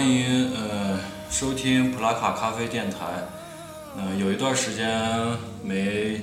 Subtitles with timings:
[0.00, 0.98] 欢迎呃
[1.30, 2.96] 收听普拉卡咖啡电台。
[3.98, 4.98] 嗯、有一段时间
[5.62, 6.22] 没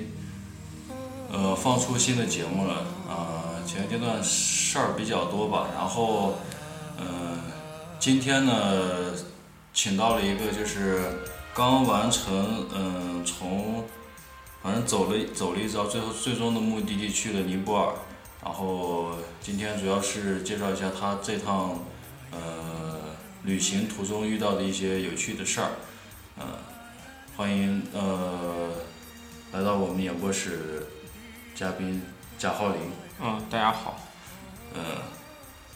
[1.32, 2.74] 呃放出新的节目了
[3.08, 6.40] 啊、前阶段事儿比较多吧，然后
[7.00, 7.38] 嗯、
[8.00, 9.14] 今天呢
[9.76, 11.00] 请到了一个就是
[11.54, 13.86] 刚完成嗯、从
[14.64, 17.94] 反正走了走了一遭，最后最终的目的地去了尼泊尔。
[18.44, 21.78] 然后今天主要是介绍一下他这趟
[22.32, 22.40] 呃
[23.48, 25.72] 旅行途中遇到的一些有趣的事儿。
[26.38, 26.46] 呃，
[27.38, 28.70] 欢迎呃
[29.54, 30.86] 来到我们演播室
[31.56, 32.02] 嘉宾
[32.38, 32.92] 贾浩林。
[33.22, 34.02] 嗯，大家好。
[34.76, 34.84] 嗯，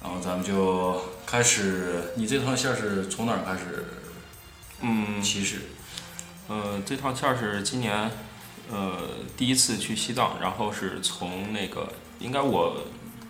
[0.03, 3.85] 然后咱们就开始，你这趟线是从哪儿开始
[4.81, 5.59] 嗯，起始？
[6.49, 8.12] 呃，这趟线是今年
[8.70, 8.98] 呃
[9.37, 12.81] 第一次去西藏，然后是从那个应该我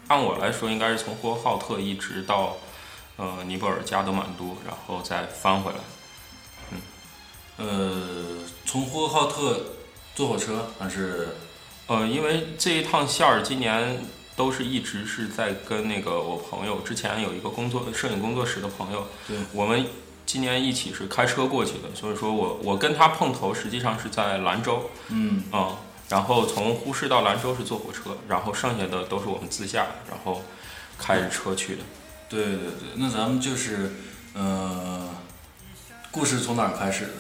[0.07, 2.57] 按我来说应该是从呼和浩特一直到
[3.17, 5.77] 呃尼泊尔加德满都，然后再翻回来。
[6.71, 6.81] 嗯
[7.57, 9.61] 呃，从呼和浩特
[10.15, 11.29] 坐火车还是？
[11.87, 19.85] 呃，因为这一趟线儿今年都是一直是在跟那个我朋友之前有一个工作摄影工作室的朋友，对我们
[20.25, 24.89] 今年一起是开车过去的，所以说我我跟他碰头实际上是在兰州。
[25.09, 30.43] 嗯，啊，然后从呼市到兰州是坐火车，然后剩下的都是我们自驾，然后
[30.97, 31.83] 开着车去的。
[32.31, 33.91] 对对对，那咱们就是，
[34.33, 35.09] 呃，
[36.11, 37.11] 故事从哪儿开始的？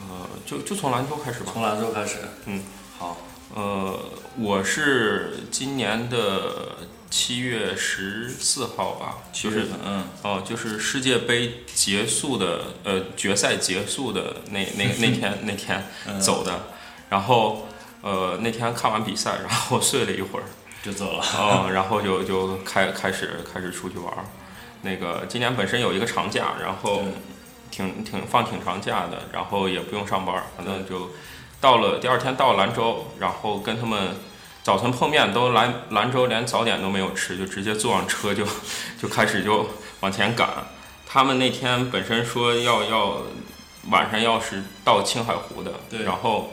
[0.00, 1.50] 呃，就就从兰州开始吧。
[1.52, 2.16] 从兰州开始。
[2.46, 2.62] 嗯，
[2.98, 3.18] 好。
[3.54, 3.98] 呃，
[4.38, 6.76] 我是今年的
[7.10, 16.68] 七月十四号吧，就是嗯，哦、就是世界杯结束的，呃，决赛结束的那那 那天那天嗯走的，
[17.08, 17.66] 然后
[18.02, 20.44] 呃那天看完比赛，然后睡了一会儿，
[20.82, 21.24] 就走了。
[21.38, 24.24] 嗯， 然后就就开开始开始出去玩儿。
[24.82, 27.02] 那个今年本身有一个长假，然后
[27.70, 31.10] 挺挺放挺长假的，然后也不用上班儿，反正就
[31.60, 34.16] 到了第二天到兰州，然后跟他们
[34.62, 38.44] 早晨碰面，都兰兰州连早点都没有吃，就直接坐上车就
[39.00, 39.68] 就开始就
[40.00, 40.48] 往前赶。
[41.06, 43.22] 他们那天本身说要要
[43.90, 46.52] 晚上要是到青海湖的，对然后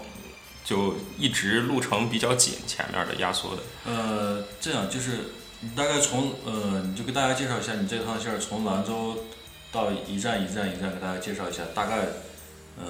[0.65, 3.61] 就一直路程比较紧，前面的压缩的。
[3.85, 5.11] 呃，这样就是，
[5.61, 9.25] 你大概从呃，你就给大家介绍一下你这趟线儿从兰州
[9.71, 11.97] 到一站一站一站给大家介绍一下，大概，
[12.79, 12.85] 呃，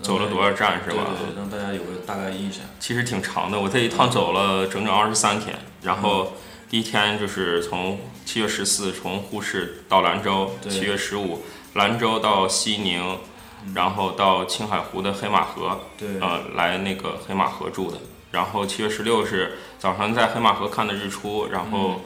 [0.00, 1.04] 走了多少站是吧？
[1.18, 2.62] 对对对，让大家有个大概印象。
[2.78, 5.58] 其实挺长的，我这一趟走了整整二十三天。
[5.82, 6.34] 然后
[6.68, 11.42] 第一天就是从七月十四从呼市到兰州，对七月十五
[11.74, 13.18] 兰州到西宁，
[13.74, 17.98] 然后到青海湖的黑马河，对，呃，来那个黑马河住的。
[18.30, 22.00] 然后七月十六是早上在黑马河看的日出，然后、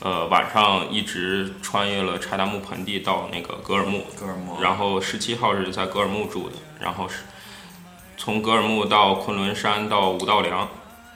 [0.00, 4.60] 呃晚上一直穿越了柴达木盆地到那个格尔木，格尔木。
[4.60, 7.22] 然后十七号是在格尔木住的，然后是
[8.16, 10.68] 从格尔木到昆仑山到五道梁，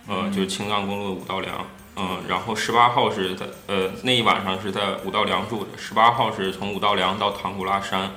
[0.08, 1.66] 呃，就是青藏公路的五道梁，
[1.97, 8.12] 嗯、然后十八号是在呃那一晚上是在五道梁住的，十八号是从五道梁到唐古拉山，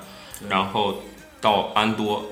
[0.47, 1.03] 然后
[1.41, 2.25] 到安多，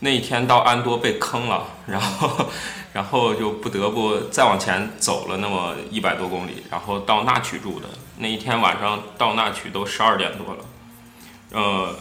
[0.00, 2.46] 那一天到安多被坑了，然后
[2.92, 7.88] 然后就不得不再往前走了那么一百多公里，然后到那曲住的，
[8.18, 10.64] 那一天晚上到那曲都十二点多了，
[11.52, 11.94] 呃。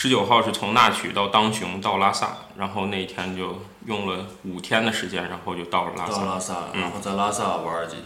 [0.00, 6.20] 十九号是从那曲到当雄到拉萨，然后那一天就用了五天的时间，然后就到了拉萨。
[6.20, 8.04] 到拉萨，嗯然后在拉萨玩儿几天。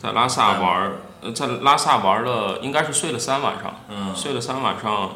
[0.00, 5.10] 在拉萨玩儿，呃，在拉萨玩了，应该是睡了三晚上，嗯，睡了三晚上，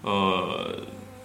[0.00, 0.76] 呃，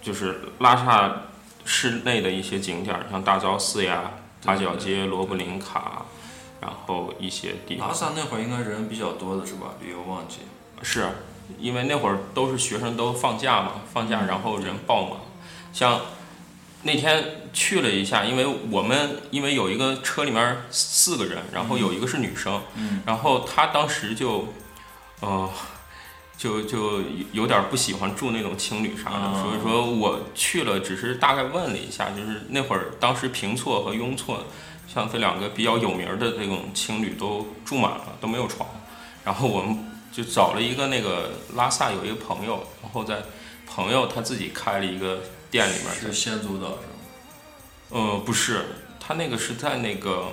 [0.06, 1.22] 就是拉萨
[1.64, 4.12] 市内的一些景点儿，像大昭寺呀、
[4.44, 6.06] 八角街、罗布林卡，
[6.60, 9.74] 然后一些地方拉萨那会儿应该人比较多的是吧？
[9.80, 10.42] 旅游旺季。
[10.80, 11.08] 是，
[11.58, 15.18] 因为那会儿都是学生都放假嘛，放假然后人爆满。
[15.72, 16.00] 像
[16.84, 24.54] 那天去了一下，因为我们因为有一个车里面四个人，然后有一个是女生，嗯然后她当时就，
[25.18, 25.50] 呃，
[26.36, 27.00] 就就
[27.32, 34.44] 有点不喜欢住那种青旅啥的，嗯所以说我去了，只是大概问了一下，就是那会儿当时平措和雍措，
[34.86, 38.68] 像这两个比较有名的这种青旅都住满了，都没有床，
[39.24, 39.78] 然后我们
[40.12, 43.22] 就找了一个那个拉萨有一个朋友，然后在
[43.66, 46.78] 朋友他自己开了一个店里面是先租的是吗？
[47.90, 48.64] 呃，不是，
[49.00, 50.32] 他那个是在那个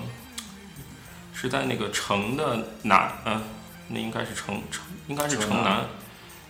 [1.34, 3.42] 是在那个城的南，呃，
[3.90, 5.86] 那应该是城城，应该是城南，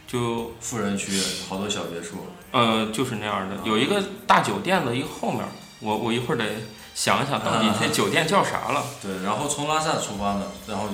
[0.08, 1.12] 就富人区
[1.50, 2.28] 好多小别墅。
[2.52, 5.44] 呃就是那样的，有一个大酒店的一个后面，
[5.80, 6.46] 我我一会儿得
[6.94, 8.84] 想一想到底这酒店叫啥了。
[9.02, 10.86] 对，然后从拉萨出发的，然后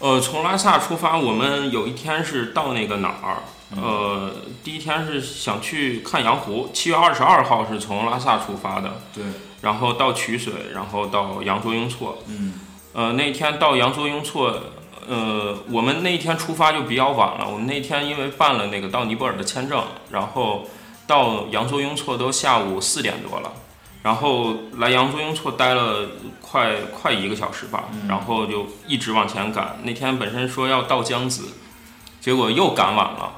[0.00, 3.36] 呃，从拉萨出发，我们有一天是到那个哪儿，
[3.76, 4.34] 呃，
[4.64, 9.24] 第一天是想去看羊湖，七月二十二号是从拉萨出发的，对，
[9.62, 12.18] 然后到曲水，然后到羊卓雍措。
[12.26, 12.54] 嗯，
[12.92, 14.60] 呃，那天到羊卓雍措，
[15.08, 17.48] 呃，我们那一天出发就比较晚了。
[17.48, 20.66] 我们那天因为办了那个到尼泊尔的签证，然后
[21.06, 23.52] 到扬州雍措都下午四点多了，
[24.02, 26.08] 然后来扬州雍措待了
[26.40, 29.78] 快快一个小时吧，然后就一直往前赶。
[29.84, 31.48] 那天本身说要到江子，
[32.20, 33.32] 结果又赶晚了。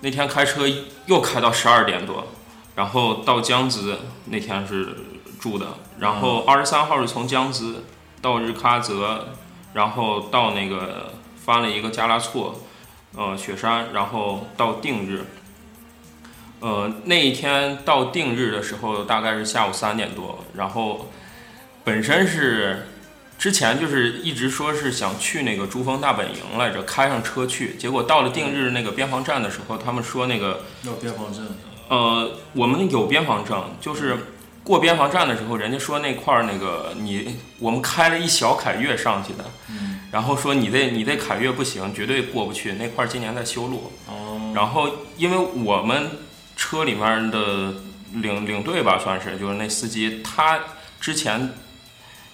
[0.00, 0.66] 那天开车
[1.06, 2.26] 又开到十二点多，
[2.74, 3.94] 然后到江孜
[4.26, 4.96] 那天是
[5.40, 5.66] 住的，
[5.98, 7.76] 然后二十三号是从江孜
[8.20, 9.28] 到日喀则，
[9.74, 12.62] 然后到那个翻了一个加拉措，
[13.14, 15.26] 呃雪山，然后到定日。
[16.60, 21.10] 呃，那一天到定日的时候大概是下午三点多，然后
[21.84, 22.86] 本身是
[23.36, 31.46] 之前就是一直说是想去那个珠峰大本营来着，开上车去，结果到了定日那个边防站的时候，他们说那个要边防证。
[31.88, 34.16] 呃，我们有边防证，就是
[34.64, 43.92] 过边防站的时候，人家说那块儿那个你我们开了一小凯越上去的，嗯，然后说你这你这凯越不行，绝对过不去，那块儿今年在修路。
[44.08, 44.88] 哦，然后
[45.18, 46.10] 因为我们
[46.56, 47.74] 车里面的
[48.14, 50.58] 领领队吧，算是就是那司机，他
[50.98, 51.52] 之前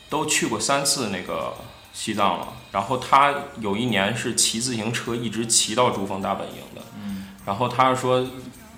[0.09, 1.55] 都去过三次那个
[1.93, 8.25] 西藏了，然后他有一年是骑自行车一直骑到珠峰大本营的，嗯，然后他说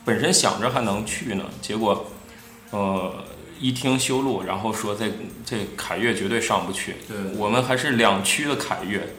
[0.06, 2.06] 本身想着还能去呢，结果
[2.70, 3.12] 呃
[3.62, 5.08] 一听修路，然后说这
[5.46, 9.14] 这凯越绝对上不去，对，我们还是两驱的凯越，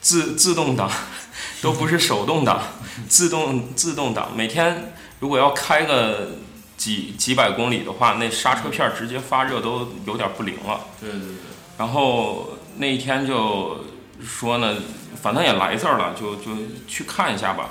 [0.00, 0.88] 自自动挡，
[1.60, 2.62] 都不是手动挡，
[3.08, 4.36] 自动自动挡。
[4.36, 6.36] 每天如果要开个
[6.76, 10.82] 几几百公里的话，那刹车片直接发热都有点不灵了。
[11.00, 11.34] 对对对，
[11.76, 13.84] 然后那一天就
[14.24, 14.76] 说呢，
[15.20, 16.52] 反正也来这儿了，就就
[16.86, 17.70] 去看一下吧。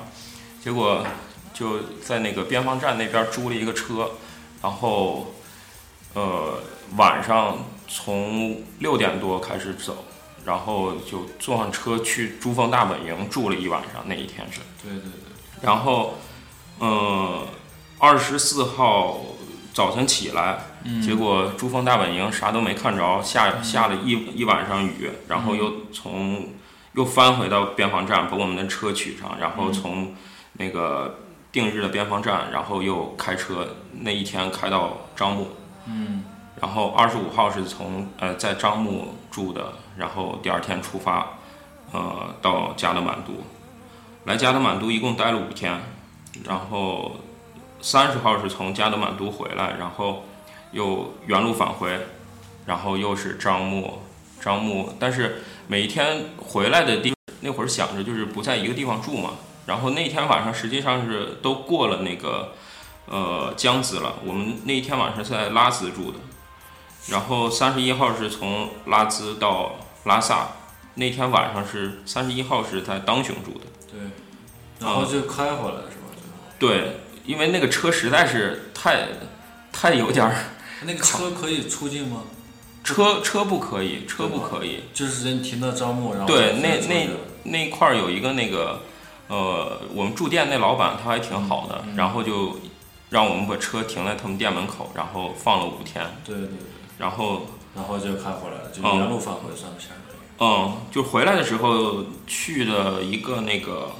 [0.61, 1.05] 结果
[1.53, 4.11] 就在那个边防站那边租了一个车，
[4.61, 5.33] 然后
[6.13, 6.59] 呃
[6.97, 10.05] 晚上从六点多开始走，
[10.45, 14.03] 然后就坐上车去珠峰大本营住了一晚上。
[14.05, 15.11] 那一天是，对对对，
[15.61, 16.15] 然后
[16.79, 17.47] 呃
[17.99, 19.21] 二十四号
[19.73, 26.49] 早晨起来，嗯，结果珠峰大本营啥都没看着，下下了一一晚上雨，然后又从
[26.93, 30.13] 又翻回到边防站，把我们的车取上，然后从
[30.53, 31.19] 那个
[31.51, 35.47] 定日的边防站，然后又开车，那一天开到樟木，
[35.85, 36.23] 嗯，
[36.61, 41.37] 然后二十五号是从呃在樟木住的，然后第二天出发，
[41.91, 43.33] 呃到加德满都，
[44.25, 45.79] 来加德满都一共待了五天，
[46.45, 47.17] 然后
[47.81, 50.23] 三十号是从加德满都回来，然后
[50.71, 51.99] 又原路返回，
[52.65, 53.99] 然后又是樟木，
[54.39, 59.31] 樟木，但是每一天回来的地那会儿想着就是不在一个地方住嘛，
[59.65, 62.53] 然后那天晚上实际上是都过了那个
[63.07, 66.19] 呃江孜了，我们那一天晚上是在拉孜住的，
[67.07, 69.73] 然后三十一号是从拉孜到
[70.05, 70.47] 拉萨，
[70.95, 73.65] 那天晚上是三十一号是在当雄住的。
[73.91, 73.99] 对，
[74.79, 76.15] 然后就开回来是吧？
[76.57, 79.07] 对，因为那个车实在是太
[79.71, 80.35] 太有点儿，
[80.83, 82.21] 那个车可以出境吗？
[82.83, 84.85] 车车不可以，车不可以。
[84.93, 87.09] 就是人停到樟木，然后对那那
[87.43, 88.81] 那块儿有一个那个，
[89.27, 92.59] 呃，我们住店那老板他还挺好的，嗯然后就
[93.11, 96.57] 让我们把车停在他们店门口，然后放了五天，对对对，
[96.97, 97.43] 然后
[97.75, 98.97] 然后就开回来了，就嗯。
[98.97, 99.95] 原路返回算不下来。
[100.43, 103.91] 嗯，就回来的时候去的一个那个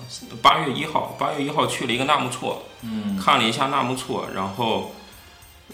[0.41, 4.91] 八月一号，八月一号去了一个纳木错，嗯，看了一下纳木错，然后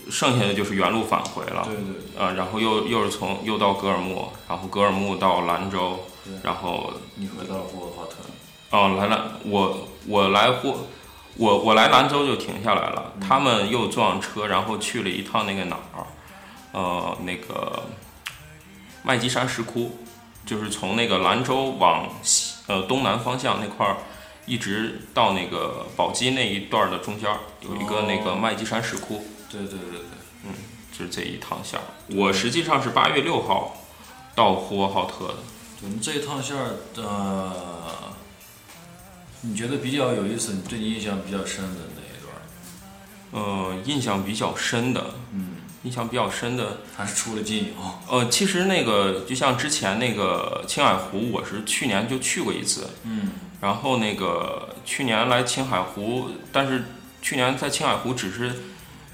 [0.09, 1.63] 剩下的就是原路返回了。
[1.63, 5.99] 对对对，呃，然后又又是从又到格尔木，然后格尔木到兰州，
[6.43, 8.15] 然后你回到了呼和浩特。
[8.69, 10.79] 哦来了我我来霍
[11.37, 16.05] 我我来兰州就停下来了，他们又坐上车，然后去了一趟那个哪儿，
[16.71, 17.83] 呃那个
[19.03, 19.99] 麦积山石窟，
[20.45, 23.97] 就是从那个兰州往西呃东南方向那块儿。
[24.49, 30.53] 一直到那个宝鸡那一段儿的中间儿有一个那个哦麦积山石窟，对对对对，嗯
[30.89, 31.83] 就是这一趟线儿。
[32.15, 33.75] 我实际上是八月六号
[34.33, 35.33] 到呼和浩特的。
[35.83, 37.51] 我们这一趟线儿，呃，
[39.41, 42.41] 你觉得比较有意思，你对你印象比较深的那一段儿？
[43.31, 47.73] 呃，印象比较深的，嗯，印象比较深的，还是出了金牛？
[48.09, 56.85] 呃，其实那个就像之前那个青海湖，我是去年就去过一次，嗯，然后那个去年来青海湖，但是
[57.21, 58.53] 去年在青海湖只是，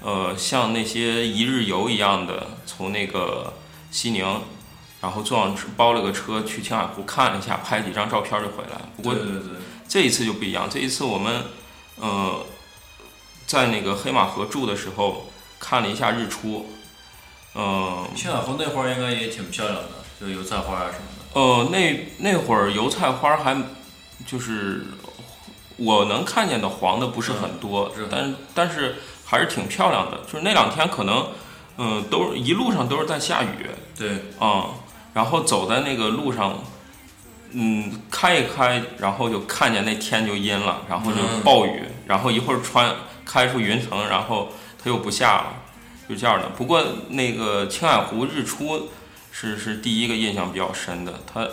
[0.00, 3.52] 呃，像那些一日游一样的，从那个
[3.90, 4.40] 西宁，
[5.00, 8.80] 然后坐上车包了个车去青海湖看了一下，拍几张照片就回来。
[8.96, 9.42] 不过对对对，
[9.88, 11.44] 这一次就不一样，这一次我们
[12.00, 12.44] 呃，
[13.46, 16.66] 在那个黑马河住的时候看了一下日出，
[17.54, 19.88] 嗯、青海湖那会儿应该也挺漂亮的，
[20.20, 21.40] 就油菜花啊什么的。
[21.40, 23.56] 呃，那那会儿油菜花还
[24.26, 24.86] 就是
[25.76, 30.18] 我能看见的黄的不是很多，但但是还是挺漂亮的。
[30.26, 31.28] 就是那两天可能，
[31.76, 34.70] 嗯、都一路上都是在下雨对，嗯、
[35.12, 36.58] 然后走在那个路上，
[37.54, 42.94] 嗯，开一开，然后就看见那天就阴了，然后就嗯暴雨，然后一会儿穿
[43.24, 45.46] 开出云层，然后它又不下了，
[46.08, 46.48] 就这样的。
[46.50, 48.90] 不过那个青海湖日出
[49.32, 51.48] 是是第一个印象比较深的，它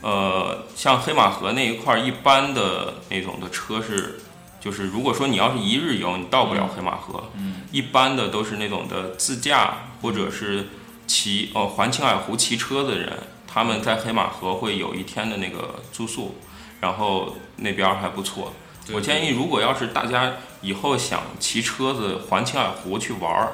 [0.00, 4.20] 呃像黑马河那一块儿，一般的那种的车是。
[4.60, 7.30] 就是如果说你要是一日游，你到不了黑马河。
[7.36, 10.66] 嗯，一般的都是那种的自驾或者是
[11.06, 13.16] 骑哦环青海湖骑车的人，
[13.52, 16.36] 他们在黑马河会有一天的那个住宿，
[16.80, 18.52] 然后那边还不错。
[18.92, 23.52] 我建议，如果要是大家以后想骑车子环青海湖去玩儿，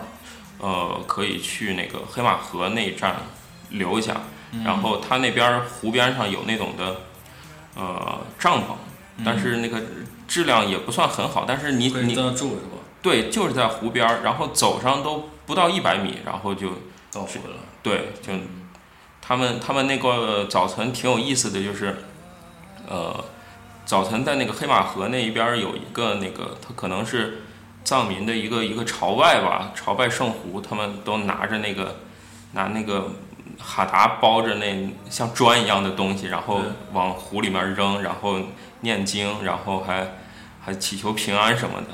[0.58, 3.16] 呃，可以去那个黑马河那一站
[3.70, 4.20] 留一下，
[4.52, 7.00] 嗯然后它那边湖边上有那种的
[7.74, 8.76] 呃帐篷，
[9.24, 9.82] 但是那个
[10.28, 12.78] 质量也不算很好，但是你你在那住是吧？
[13.02, 16.68] 对，就是在湖边儿，然后走上都不到一百米，然后就
[17.12, 17.56] 到湖了。
[17.82, 18.32] 对，就
[19.26, 21.96] 他们他们那个早晨挺有意思的，就是
[22.86, 23.24] 呃，
[23.86, 27.42] 早晨在那个黑马河那一边有一个那个，他可能是
[27.84, 31.96] 藏民的一个一个朝拜吧，朝拜圣湖，他们都拿着那个
[32.52, 33.12] 拿那个
[33.58, 36.60] 哈达包着那像砖一样的东西，然后
[36.92, 38.38] 往湖里面扔，然后
[38.80, 40.18] 念经，然后还
[40.62, 41.86] 还祈求平安什么的。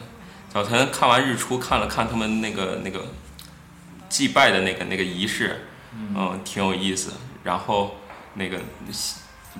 [0.48, 3.04] 早晨看完日出，看了看他们那个那个
[4.08, 7.12] 祭拜的那个那个仪式，嗯，挺有意思。
[7.42, 7.96] 然后
[8.34, 8.58] 那个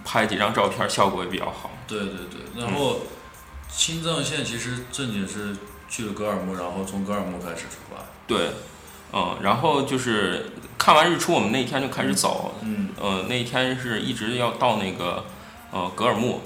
[0.04, 1.70] 拍几张照片，效果也比较好。
[1.86, 3.00] 对对对，然后
[3.68, 5.56] 青藏线其实正经是
[5.88, 8.04] 去了格尔木，然后从格尔木开始出发。
[8.26, 8.50] 对，
[9.12, 12.54] 嗯，然后就是看完日出，我们那一天就开始走。
[12.62, 15.24] 嗯，呃，那一天是一直要到那个
[15.72, 16.42] 呃格尔木，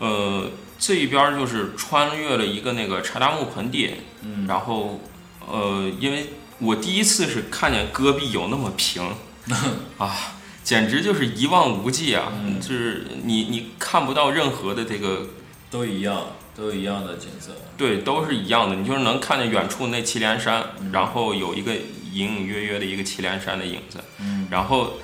[0.00, 5.00] 呃这一边儿就是穿越了一个那个柴达木盆地，嗯，然后
[5.46, 9.02] 呃，因为我第一次是看见戈壁有那么平。
[9.98, 12.32] 啊，简直就是一望无际啊！
[12.44, 12.60] 嗯。
[12.60, 15.26] 就是你你看不到任何的这个
[15.70, 17.52] 都一样，都一样的景色。
[17.76, 20.92] 对，都是一样的，你就是能看见远处那祁连山，嗯。
[20.92, 21.74] 然后有一个
[22.12, 24.94] 隐隐约约的一个祁连山的影子，嗯，然后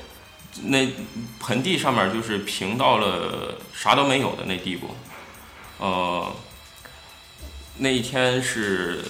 [0.64, 0.88] 那
[1.40, 4.88] 盆地上面就是平到了啥都没有的那地步，
[5.78, 6.34] 呃，
[7.78, 9.04] 那一天是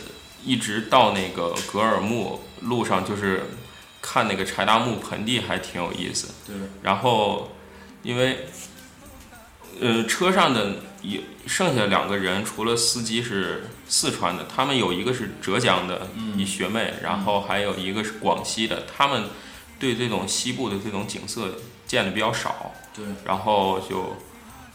[0.45, 3.45] 一直到那个格尔木路上，就是
[4.01, 6.29] 看那个柴达木盆地还挺有意思。
[6.47, 7.57] 对，然后
[8.03, 8.47] 因为
[9.81, 19.25] 呃车上的有剩下两个人，除了司机是四川的，他们有一个是浙江的嗯一学妹，然后还有一个是广西的，他们
[19.79, 24.17] 对这种西部的这种景色见的比较少，对，然后就。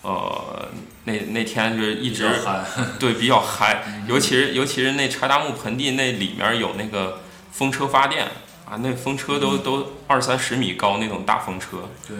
[0.01, 0.69] 呃，
[1.05, 2.63] 那那天就是一直嗨。
[2.99, 8.25] 对比较嗨， 尤其是尤其是那柴达木盆地那里面有那个风车发电
[8.65, 11.89] 啊，那风车都、都二三十米高那种大风车。
[12.07, 12.15] 对，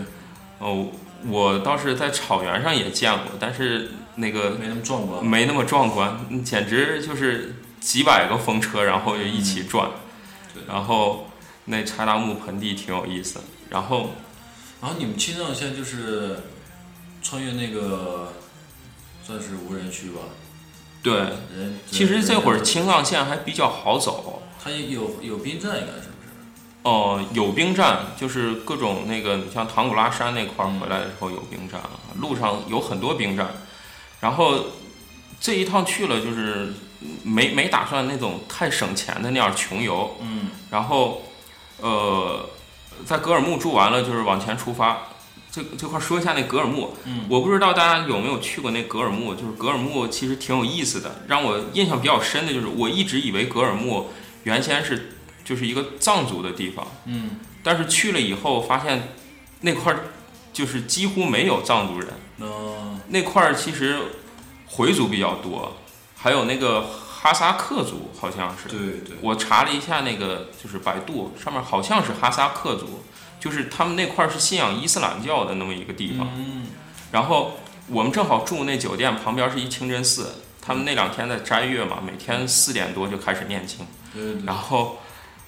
[0.59, 0.87] 哦，
[1.27, 5.25] 我倒是在草原上也见过，但是那个没那么壮观。
[5.25, 9.89] 没那么壮观，嗯简直就是几百个风车，然后就一起转。
[10.53, 11.29] 对然后
[11.65, 14.15] 那柴达木盆地挺有意思，然后
[14.81, 16.39] 然后你们青藏线就是
[17.21, 18.33] 穿越那个
[19.23, 20.21] 算是无人区吧？
[21.01, 24.43] 对，人其实这会儿青藏线还比较好走。
[24.61, 26.29] 它也有有兵站，应该是不是？
[26.83, 31.79] 哦，有兵站，就是各种那个，你像唐古拉山那块儿嗯回来的时候有兵站，
[32.19, 33.47] 路上有很多兵站。
[34.19, 34.65] 然后
[35.39, 36.73] 这一趟去了，就是
[37.23, 40.17] 没没打算那种太省钱的那样穷游。
[40.19, 41.21] 嗯，然后
[41.77, 42.49] 呃，
[43.05, 45.03] 在格尔木住完了，就是往前出发。
[45.51, 47.25] 这这块儿说一下那格尔木，嗯。
[47.29, 54.09] 我不知道大家有没有去过那格尔木，就是格尔木其实挺有意思的，让我印象比较深的就是我一直以为格尔木
[54.43, 59.09] 原先是就是一个藏族的地方，嗯，但是去了以后发现
[59.61, 59.99] 那块儿
[60.53, 62.07] 就是几乎没有藏族人，
[62.39, 63.97] 嗯，那块儿其实
[64.67, 65.77] 回族比较多，
[66.15, 73.03] 还有那个哈萨克族好像是，对对，我查了一下那个就是百度上面好像是哈萨克族，
[73.39, 76.27] 就是他们那块儿是信仰伊斯兰教的那么一个地方。
[76.35, 76.67] 嗯，
[77.11, 83.79] 然后我们正好住那酒店旁边是一清真寺，他们那两天在斋月嘛，每天四点多就开始念经。
[84.13, 84.99] 对然后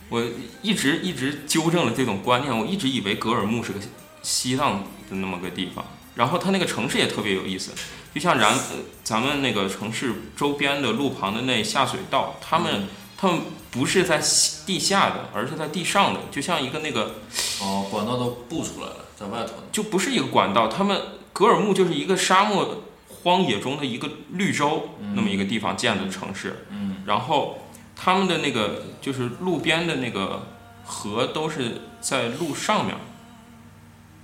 [0.10, 0.24] 我
[0.62, 3.80] 一直一直纠正了这种观念，我一直以为格尔木是个
[4.22, 4.80] 西藏
[5.10, 5.84] 的那么个地方，
[6.16, 7.72] 然后它那个城市也特别有意思，
[8.14, 12.88] 就像咱呃咱们那个城市周边的路旁的那下水道，他们
[13.22, 14.20] 他们不是在
[14.66, 17.18] 地下的，而是在地上的，就像一个那个
[17.62, 19.64] 哦，管道都布出来了，在外头呢。
[19.72, 21.00] 就不是一个管道，他们
[21.32, 27.04] 格尔木就是一个沙漠荒野中的一个绿洲那么一个地方建的城市，嗯。
[27.06, 27.60] 然后
[27.96, 30.48] 他们的那个就是路边的那个
[30.84, 32.98] 河都是在路上面，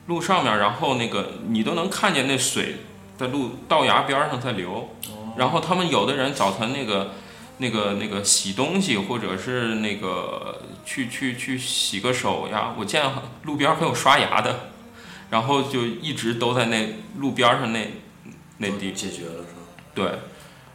[0.07, 2.77] 路上面，然后那个你都能看见那水
[3.15, 4.89] 在路道牙边上在流，
[5.37, 7.11] 然后他们有的人早晨那个
[7.59, 13.03] 那个那个洗东西，或者是那个去去去洗个手呀，我见
[13.43, 14.69] 路边还有刷牙的，
[15.31, 17.91] 然后就一直都在那路边上那
[18.57, 19.61] 那地解决了是吧？
[19.95, 20.19] 对，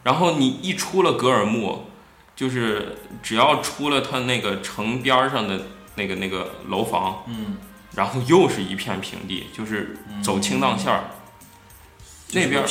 [0.02, 1.86] 然后你一出了格尔木，
[2.34, 7.56] 就是只要出了它那个城边儿上的那个那个楼房，嗯，
[7.94, 11.04] 然后又是一片平地，就是走青藏线儿。
[12.34, 12.64] 那边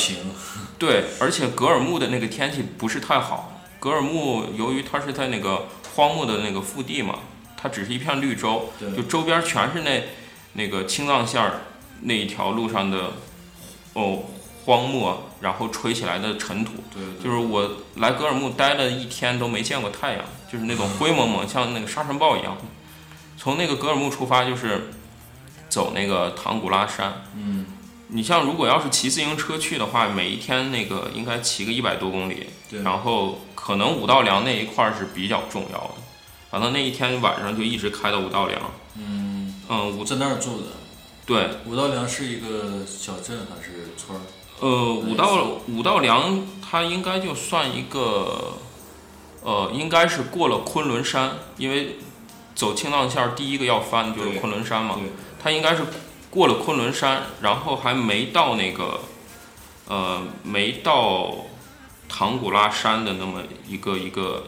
[0.78, 3.51] 对，而且格尔木的那个天气不是太好。
[3.82, 7.18] 格尔木由于它是在那个荒漠的那个腹地嘛，
[7.56, 10.04] 它只是一片绿洲，就周边全是那
[10.52, 11.62] 那个青藏线儿
[12.02, 13.14] 那一条路上的
[13.94, 14.20] 哦
[14.64, 16.74] 荒漠，然后吹起来的尘土。
[16.94, 22.56] 对对就是我来格尔木待了一天都没见过太阳，就是那种灰蒙蒙，像那个沙尘暴一样。
[23.36, 24.92] 从那个格尔木出发，就是
[25.68, 27.24] 走那个唐古拉山。
[27.34, 27.66] 嗯，
[28.06, 35.94] 你像如果要是骑自行车去的话，每一天那个应该骑个一百多公里，对，然后可能五道梁那一块儿是比较重要的。
[36.50, 38.60] 反正那一天晚上就一直开到五道梁。
[38.96, 40.66] 嗯，嗯，五我在那儿住的。
[41.24, 44.20] 对，五道梁是一个小镇还是村儿？
[44.58, 48.54] 呃，五道五道梁它应该就算一个，
[49.42, 51.98] 呃，应该是过了昆仑山，因为
[52.54, 55.04] 走青藏线儿第一个要翻就是昆仑山嘛，对，
[55.40, 55.84] 它应该是
[56.28, 59.00] 过了昆仑山，然后还没到那个，
[59.88, 61.34] 呃，没到
[62.14, 64.44] 唐古拉山的那么一个一个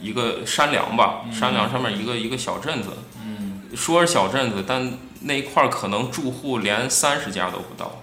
[0.00, 2.88] 一个山梁吧，山梁上面一个一个小镇子，
[3.22, 8.02] 嗯，说是小镇子，但那一块儿可能住户连三十家都不到，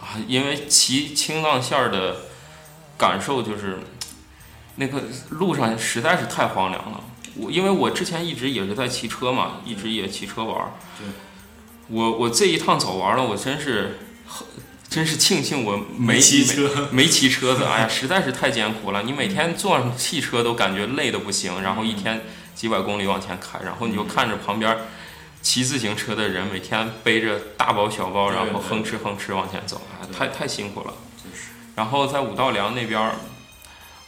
[0.00, 2.16] 啊，因为骑青藏线儿的
[2.98, 3.78] 感受就是，
[4.76, 7.00] 那个路上实在是太荒凉了。
[7.36, 10.72] 我因为我之前一直也是在骑车嘛，一直也骑车玩儿。
[10.98, 11.06] 对。
[11.88, 13.98] 我我这一趟走完了，我真是，
[14.92, 19.02] 真是庆幸我没骑车，没骑车子，哎呀，实在是太艰苦了。
[19.04, 22.20] 你每天坐上汽车都感觉累的不行，然后一天
[22.54, 24.76] 几百公里往前开，然后你就看着旁边
[25.40, 30.92] 骑自行车的人每天背着大包小包，然后哼哧哼哧往前走，哎太太辛苦了。
[31.74, 33.12] 然后在五道梁那边儿，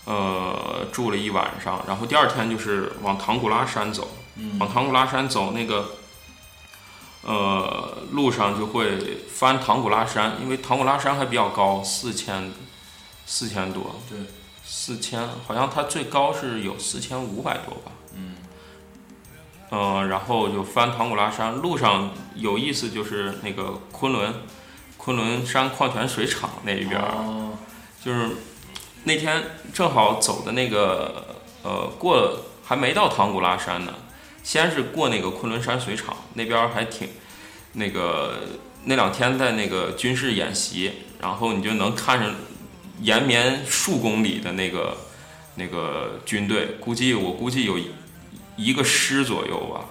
[0.05, 5.97] 呃，住了一晚上，然后第二天就是往唐古拉山走，嗯往唐古拉山走那个。
[7.25, 12.53] 呃，路上就会翻唐古拉山，因为唐古拉山还比较高，四千，
[13.25, 14.19] 四千多，对，
[14.65, 17.93] 四千，好像它最高是有四千五百多吧。
[18.15, 18.37] 嗯。
[19.71, 24.33] 嗯、然后就翻唐古拉山，路上有意思就是那个昆仑，
[24.97, 27.01] 昆仑山矿泉水厂那一边
[28.05, 28.31] 就是
[29.05, 33.95] 那天正好走的那个呃过还没到唐古拉山呢，
[34.45, 37.09] 先是过那个昆仑山水厂那边儿还挺
[37.73, 38.43] 那个
[38.85, 42.31] 那两天在那个军事演习，然后你就能看着
[43.01, 44.97] 延绵数公里的那个
[45.57, 47.91] 那个军队，估计我估计有一
[48.57, 49.87] 一个师左右吧，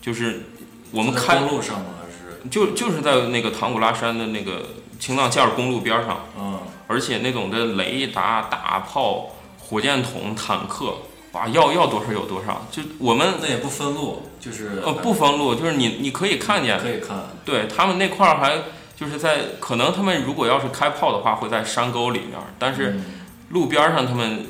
[0.00, 0.42] 就是
[0.90, 1.86] 我们在开公路上吗？
[2.02, 6.26] 还是就就是在那个唐古拉山的那个青藏线儿公路边上。
[6.36, 10.96] 嗯，而且那种的雷达、大炮、火箭筒、坦克，
[11.32, 12.66] 哇，要要多少有多少。
[12.70, 18.62] 就我们那也不分路，就是呃不封路，就是你你可以看见，可以看，对他们那块儿还
[18.94, 23.04] 就是在可能他们如果要是开炮的话，会在山沟里面儿，但是嗯
[23.50, 24.46] 路边儿上他们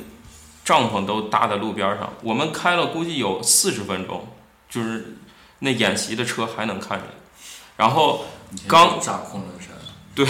[0.63, 2.11] 帐篷都搭在路边儿上。
[2.21, 4.27] 我们开了估计有四十分钟，
[4.69, 5.17] 就是
[5.59, 7.07] 那演习的车还能看见。
[7.75, 8.25] 然后
[8.67, 10.27] 刚炸空了山，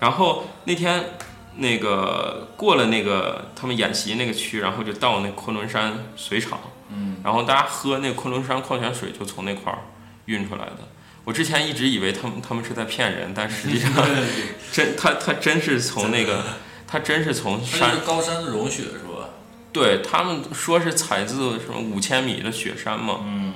[0.00, 1.16] 然后那天
[1.60, 9.78] 那个过了那个他们演习那个区，然后就到那昆仑山水厂，嗯，然后大家喝那昆仑山矿泉水就从那块儿
[10.26, 10.78] 运出来的。
[11.24, 13.92] 我之前一直以为他们他们是在骗人，但实际上
[14.72, 16.42] 真他他真是从那个
[16.86, 19.30] 他真是从山是高山的融雪是吧？
[19.72, 23.54] 对他们说是采自什么五千米的雪山嘛，嗯，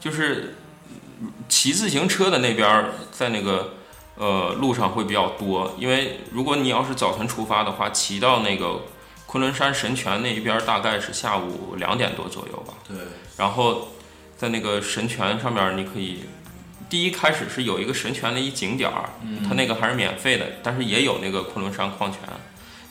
[0.00, 0.56] 就是
[1.48, 3.74] 骑自行车的那边，在那个
[4.16, 8.82] 呃路上会比较多，因为如果你要是早晨出发的话，骑到那个
[9.26, 12.74] 昆仑山神泉那一边儿，大概是下午两点多左右吧。
[12.86, 12.96] 对，
[13.36, 13.88] 然后
[14.36, 16.24] 在那个神泉上面，你可以
[16.88, 19.10] 第一开始是有一个神泉的一景点儿，
[19.48, 22.20] 它那个还是免费的，但是也有那个昆仑山矿泉，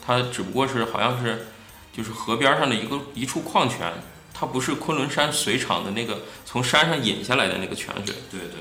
[0.05, 1.47] 它只不过是好像是
[1.95, 3.93] 就是河边上的一个一处矿泉，
[4.33, 8.15] 它不是昆仑山水厂的那个从山上引下来的那个泉水。
[8.29, 8.59] 对对，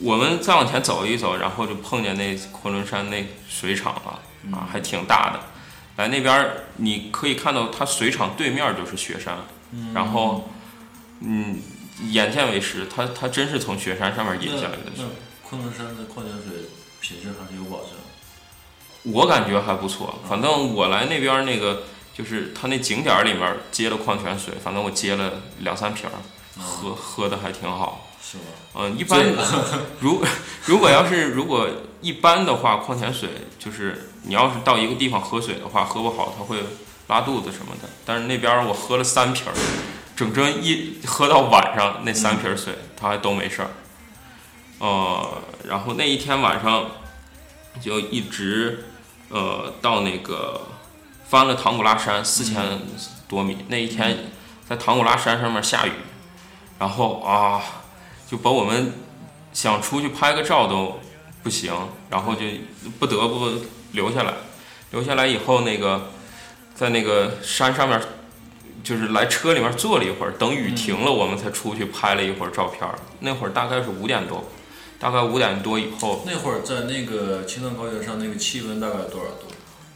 [0.00, 4.20] 我们再往前走一走，然后就碰见那昆仑山那水厂了，
[4.56, 5.40] 啊，还挺大的。
[5.96, 9.38] 来那边儿你可以看到，它水厂对面就是雪山，
[9.94, 10.50] 然后，
[11.20, 11.60] 嗯，
[12.10, 14.90] 眼见为实，它它真是从雪山上面引下来的
[15.42, 16.68] 昆仑山的矿泉水
[17.00, 17.90] 品质还是有保证。
[19.04, 26.18] 我感觉还不错，反正我来那边儿那个就是它那景点儿里面接了矿泉水，反正我接了两三瓶儿，
[26.60, 28.08] 喝喝的还挺好。
[28.24, 28.44] 是吗？
[28.76, 29.22] 嗯，一般
[30.00, 30.24] 如
[30.66, 31.68] 如果要是如果
[32.00, 36.58] 一般的话，矿泉水就是你要是到一个地方喝水的话，喝不好它会
[37.08, 37.88] 拉肚子什么的。
[38.04, 39.54] 但是那边儿我喝了三瓶儿，
[40.16, 43.68] 整整一喝到晚上那三瓶儿水，它还都没事儿。
[44.78, 46.86] 呃，然后那一天晚上
[47.80, 48.86] 就一直
[49.28, 50.62] 呃到那个
[51.28, 52.80] 翻了唐古拉山四千
[53.28, 54.30] 多米，那一天
[54.68, 55.92] 在唐古拉山上面下雨，
[56.78, 57.62] 然后啊
[58.34, 58.92] 就把我们
[59.52, 60.98] 想出去拍个照都
[61.44, 61.72] 不行，
[62.10, 62.40] 然后就
[62.98, 63.48] 不得不
[63.92, 64.34] 留下来。
[64.90, 66.10] 留下来以后，那个
[66.74, 68.00] 在那个山上面，
[68.82, 72.98] 就是来车里面坐了一会儿，等雨停了，我们才出去拍了一会儿照片儿。
[73.20, 74.44] 那会儿大概是五点多，
[74.98, 79.46] 大概五点多以后那会儿在那个青藏高原上，那个气温大概多少度？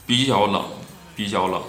[0.06, 0.64] 比较冷，
[1.16, 1.60] 比较冷。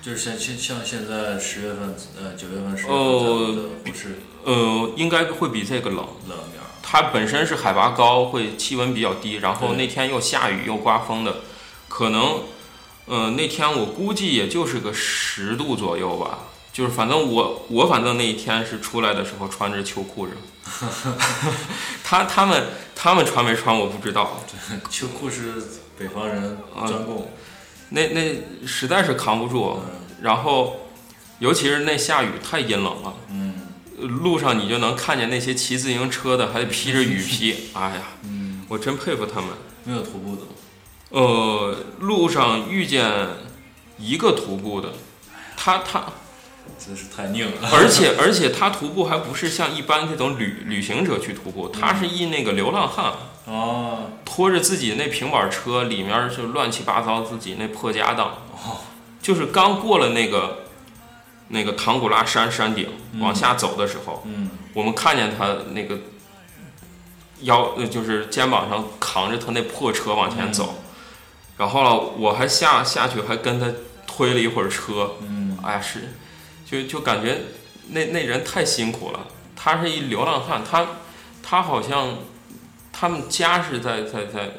[0.00, 5.98] 就是像现像现在十月份，呃九月份、十月份哦不是呃，应该会比这个冷。
[6.28, 6.66] 冷点儿。
[6.82, 11.36] 它本身是海拔高，会气温比较低，然后那天又下雨又刮风的，
[11.88, 12.42] 可能，
[13.06, 16.40] 呃，那天我估计也就是个十度左右吧。
[16.72, 20.32] 就是反正我我反正那一天是出来的时候穿着秋裤着，
[22.02, 24.40] 他他们他们穿没穿我不知道，
[24.90, 25.54] 秋裤是
[25.96, 27.30] 北方人啊专供。
[27.90, 29.78] 那那实在是扛不住，
[30.20, 30.88] 然后
[31.38, 33.53] 尤其是那下雨太阴冷了，嗯
[33.98, 39.50] 路上你就能看见那些骑自行车的还披着雨披， 哎呀，嗯，我真佩服他们。
[39.84, 40.48] 没有徒步的吗？
[41.10, 43.06] 呃，路上遇见
[43.98, 44.92] 一个徒步的，
[45.56, 46.04] 他他，
[46.78, 47.68] 真是太拧了。
[47.72, 53.12] 而且 而且他徒步还不是像一般这种旅旅行者去徒步，他是一那个流浪汉，
[53.44, 58.38] 哦，拖着自己那平板车，里面就乱七八糟自己那破家当，
[59.22, 60.63] 就是刚过了那个
[61.48, 62.88] 那个唐古拉山山顶
[63.20, 64.50] 往下走的时候，嗯。
[64.72, 65.98] 我们看见他那个
[67.42, 70.82] 腰，呃，就是肩膀上扛着他那破车往前走，
[71.56, 73.72] 然后呢，我还下下去还跟他
[74.06, 76.14] 推了一会儿车，嗯，哎呀，是，
[76.66, 77.42] 就就感觉
[77.90, 79.28] 那那人太辛苦了。
[79.54, 80.86] 他是一流浪汉，他
[81.40, 82.16] 他好像
[82.92, 84.50] 他们家是在在在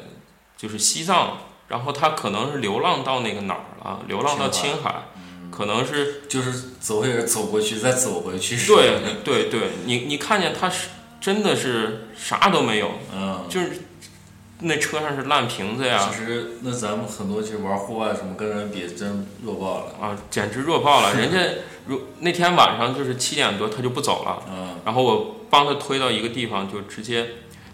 [0.56, 1.36] 就是西藏，
[1.68, 5.02] 然后他可能是流浪到那个哪儿了，流浪到青海，
[5.50, 8.56] 可能是就是走也是走过去，再走回去。
[8.56, 10.88] 对 对对，你你看见他是
[11.20, 13.82] 真的是啥都没有，嗯，就是
[14.60, 19.94] 那车上是烂瓶子呀其，实那咱们很多其实玩户外什么跟人比真弱爆了。
[20.00, 21.14] 啊，简直弱爆了。
[21.20, 21.38] 人家
[21.86, 27.26] 如那天晚上就是七点多他就不走了，嗯然后我帮他推到一个地方，就直接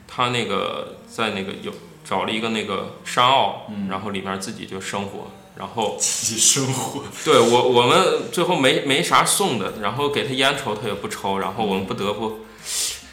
[0.09, 1.73] 他那个在那个有
[2.05, 7.03] 找了一个那个山坳，嗯然后里面自己就生活，然后 自己生活。
[7.25, 12.41] 对我我们最后没没啥送的，然后给他烟抽他也不抽，然后我们不得不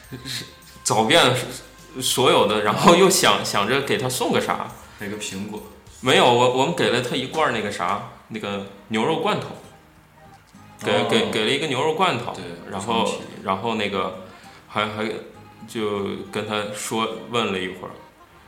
[0.84, 1.36] 找遍
[2.02, 5.62] 所有的，然后又想想着给他送个啥，还有个苹果。
[6.02, 9.48] 没有，我我们给了他一罐那个啥那个牛肉罐头，
[10.84, 11.08] 给、哦。
[11.10, 13.12] 给给了一个牛肉罐头，对然后
[13.44, 14.24] 然后那个
[14.68, 15.06] 还还
[15.68, 17.92] 就跟他说问了一会儿，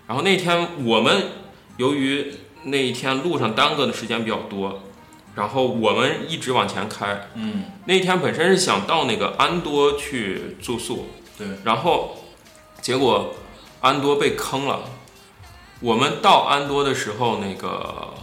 [0.07, 1.29] 然后那天我们
[1.77, 4.83] 由于那一天路上耽搁的时间比较多，
[5.35, 12.17] 然后我们一直往前开，嗯，那天本身是想到那个安多去住宿，对，然后
[12.79, 13.33] 结果
[13.79, 14.81] 安多被坑了。
[15.79, 18.13] 我们到安多的时候，那个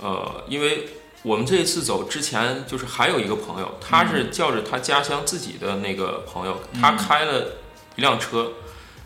[0.00, 0.88] 呃，因为
[1.22, 7.54] 我们这一次走之前，就是还有一个朋友，他是叫着他家乡自己的那个朋友，他开了
[7.96, 8.52] 一辆车，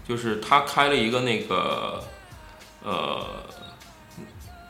[0.06, 2.04] 就是他开了一个那个
[2.84, 3.24] 呃。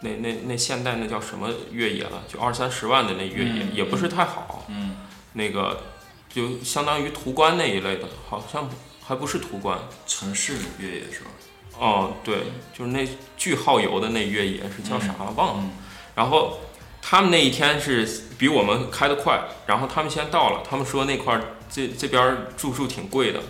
[0.01, 2.23] 那那那现代那叫什么越野了？
[2.29, 4.65] 就二三十万的那越野，嗯也不是太好。
[4.69, 4.97] 嗯，
[5.33, 5.83] 那个
[6.29, 8.69] 就相当于途观那一类的，好像
[9.05, 9.79] 还不是途观。
[10.07, 11.31] 城市越野是吧？
[11.79, 12.39] 哦，对，
[12.73, 13.07] 就是那
[13.37, 15.63] 巨耗油的那越野是叫啥了忘了。
[15.63, 15.71] 嗯
[16.17, 16.61] 然后
[17.03, 23.41] 他们那一天是比我们开得快，然后他们先到了，他们说那块儿这这边儿住宿挺贵的，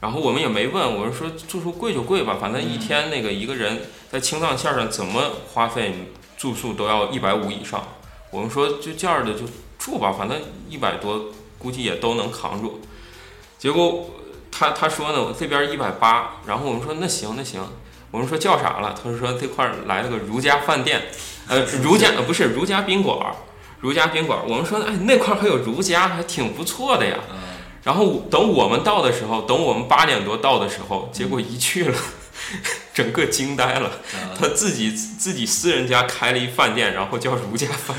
[0.00, 7.82] 然后我们也没问，我是说住宿贵就贵吧，反正一天那个一个人在青藏线上怎么花费住宿都要一百五以上。
[8.30, 9.40] 我们说就这样的就
[9.78, 12.80] 住吧，反正一百多估计也都能扛住。
[13.58, 14.10] 结果
[14.52, 17.60] 他他说呢，这边一百八，然后我们说那行那行，
[18.12, 18.94] 我们说叫啥了？
[19.02, 21.08] 他说这块来了个如家饭店，
[21.48, 23.34] 呃，如家呃不是如家宾馆，
[23.80, 24.38] 如家宾馆。
[24.46, 27.18] 我们说哎那块还有如家，还挺不错的呀。
[27.78, 31.98] 嗯然后等我们到的时候，等我们八点多到的时候，结果一去了，
[32.92, 33.90] 整个惊呆了。
[34.14, 37.96] 嗯他自己自己私人家开了一饭店，然后叫如家饭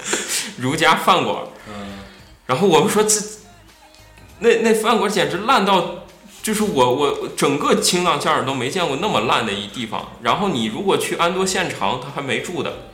[0.58, 1.36] 如家饭馆。
[1.68, 1.98] 嗯
[2.46, 3.18] 然后我们说这
[4.40, 6.04] 那那饭馆简直烂到，
[6.42, 10.12] 就是我我整个青藏线儿都没见过那么烂的一地方。
[10.22, 12.90] 然后你如果去安多县城，他还没住的，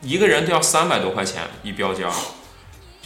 [0.00, 2.12] 一个人都要三百多块钱一标间儿，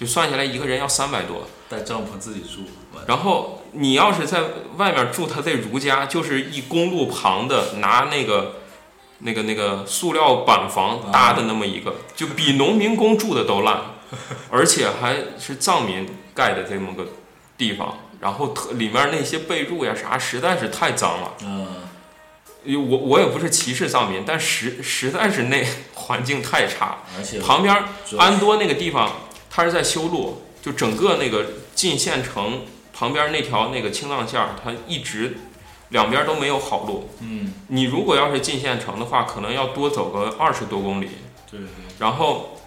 [0.03, 1.47] 就算下来一个人要三百多。
[1.69, 2.67] 带帐篷自己住，
[3.07, 4.41] 然后你要是在
[4.77, 8.57] 外面住他在如家，就是一公路旁的，拿那个
[9.21, 13.81] 那个那个塑料板房搭的那么一个，就比农民工住的都烂，
[14.51, 17.07] 而且还是藏民盖的这么个
[17.57, 21.35] 地方，然后特里面那些被褥呀啥，实在是太脏了。
[21.45, 21.69] 嗯
[22.65, 26.99] 我我也不是歧视藏民，但实实在是那 环境太差。
[27.17, 27.85] 而且旁边
[28.19, 29.11] 安多那个地方，
[29.55, 32.63] 它是在修路，就整个那个进县城
[32.95, 35.37] 旁边那条那个青藏线儿，它一直
[35.91, 37.11] 两边都没有好路。
[37.21, 41.11] 嗯你如果要是进县城的话，可能要多走个二十多公里。
[41.51, 42.59] 对对然后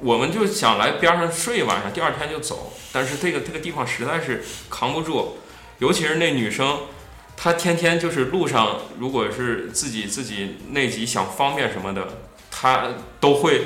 [0.00, 2.74] 我们就想来边上睡一晚上，第二天就走。
[2.92, 5.38] 但是这个这个地方实在是扛不住，
[5.78, 6.80] 尤其是那女生，
[7.38, 12.06] 她天天就是路上，如果是自己自己内急想方便什么的，
[12.50, 13.62] 她都会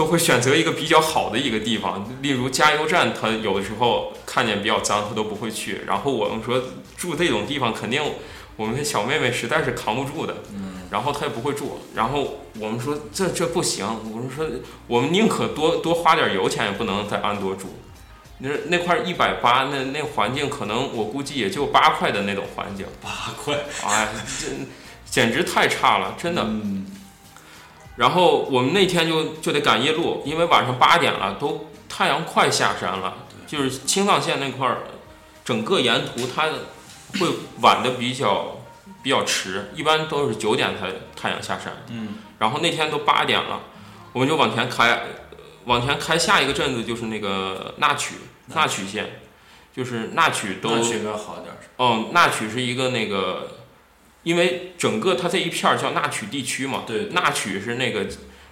[0.00, 5.82] 都会选择一个比较好的一个地方，例如加油站，他有的时候看见比较脏，他都不会去。
[5.86, 6.58] 然后我们说
[6.96, 8.02] 住这种地方，肯定
[8.56, 10.36] 我们的小妹妹实在是扛不住的。
[10.54, 14.46] 嗯然后他也不会住，然后我们说这这不行，我们说
[14.86, 17.78] 我们宁可多多花点油钱，也不能在安多住。
[18.38, 24.08] 那那块一百八，那那环境可能我估计也就八块的那种环境，八块，哎，
[24.40, 24.46] 这
[25.04, 26.42] 简直太差了，真的。
[26.42, 26.86] 嗯
[28.00, 33.12] 然后我们那天就就得赶夜路，因为晚上八点了，都太阳快下山了，
[33.46, 34.78] 就是青藏线那块儿，
[35.44, 36.48] 整个沿途它
[37.18, 37.28] 会
[37.60, 38.56] 晚的比较
[39.02, 41.84] 比较迟，一般都是九点才太阳下山。
[41.90, 43.60] 嗯然后那天都八点了，
[44.14, 45.02] 我们就往前开，
[45.66, 48.14] 往前开下一个镇子就是那个纳曲，
[48.54, 49.20] 纳曲县，
[49.76, 51.58] 就是纳曲都那去应该好点儿。
[51.76, 53.59] 哦，纳曲是一个那个，
[54.22, 58.06] 因为整个它这一片儿叫纳曲地区嘛，对纳曲是那个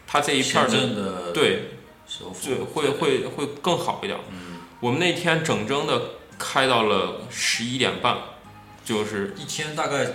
[0.06, 1.70] 它这一片儿的的对
[2.06, 4.18] 首府对会会会更好一点。
[4.30, 6.00] 嗯我们那天整整的
[6.38, 8.16] 开到了十一点半，
[8.84, 10.06] 就是一天大概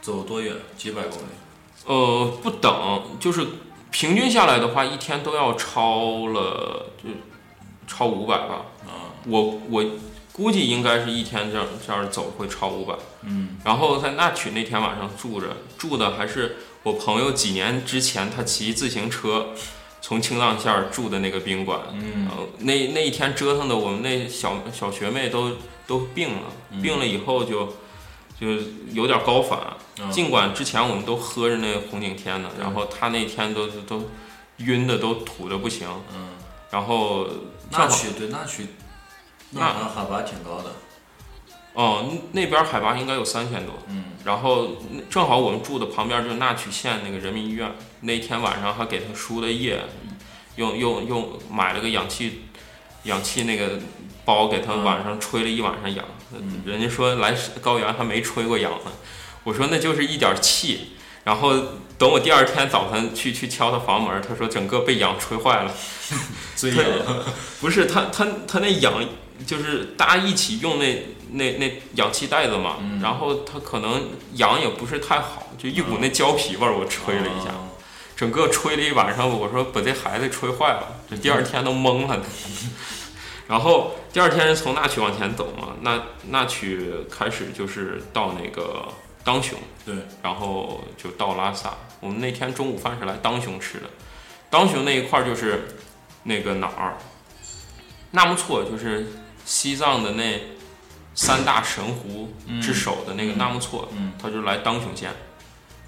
[0.00, 0.54] 走多远？
[0.76, 1.24] 几百公里。
[1.86, 3.44] 呃不等，就是
[3.90, 7.10] 平均下来的话，一天都要超了就
[7.86, 8.66] 超五百吧。
[8.86, 9.84] 啊我我
[10.36, 12.94] 估计应该是一天这样这样走会超五百。
[13.22, 15.46] 嗯然后在那曲那天晚上住着，
[15.78, 19.50] 住的还是我朋友几年之前他骑自行车
[20.02, 21.80] 从青藏线住的那个宾馆。
[21.92, 25.52] 嗯呃，那那一天折腾的我们那小小学妹都
[25.86, 26.42] 都病了，
[26.72, 27.72] 嗯病了以后就
[28.38, 28.48] 就
[28.92, 29.58] 有点高反。
[29.60, 29.76] 啊
[30.10, 34.10] 尽管之前我们都喝着那红景天呢，嗯然后他那天都都
[34.56, 36.30] 晕的都吐的不行，嗯，
[36.72, 37.28] 然后
[37.70, 38.66] 那曲对那曲，
[39.54, 40.70] 那海拔挺高的。
[41.74, 43.74] 哦那边海拔应该有三千多。
[43.88, 44.68] 嗯然后
[45.10, 49.80] 正好我们住的旁边就是纳曲县那个人民医院，那天晚上还给他输的液，
[50.56, 52.44] 用用用买了个氧气
[53.02, 53.78] 氧气那个
[54.24, 58.92] 包给他嗯晚上吹了一晚上氧，嗯人家说来高原还没吹过氧呢，
[59.44, 60.92] 我说那就是一点气，
[61.24, 61.52] 然后
[61.98, 65.74] 等我第二天早晨去去敲他房门，他说整个被氧吹坏了，
[66.56, 67.24] 最对痒。
[67.60, 69.04] 不是他他他那氧
[69.46, 73.00] 就是大家一起用那那那氧气袋子嘛，嗯。
[73.00, 77.70] 然后它可能氧也不是太好，就一股那胶皮味儿，我吹了一下，啊
[78.16, 82.20] 整个吹了一晚上，我说把这孩子吹坏了， 这第二天都懵了。
[83.46, 88.88] 然后第二天是从那曲往前走嘛，那那曲开始就是到那个
[89.24, 91.74] 当雄，对，然后就到拉萨。
[92.00, 93.86] 我们那天中午饭是来当雄吃的，
[94.48, 95.76] 当雄那一块儿就是
[96.22, 96.96] 那个哪儿，
[98.12, 99.06] 纳木错，就是
[99.44, 100.40] 西藏的那
[101.14, 105.12] 三大神湖之首的那个纳木错，嗯他就来当雄县。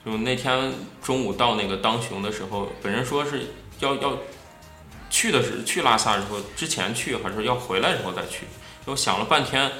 [0.04, 4.18] 就那天中午到那个当雄的时候，本人说是要要
[5.10, 8.46] 去的是去拉萨的时候之前去，还是要回来的时候再去？
[8.84, 9.72] 我想了半天，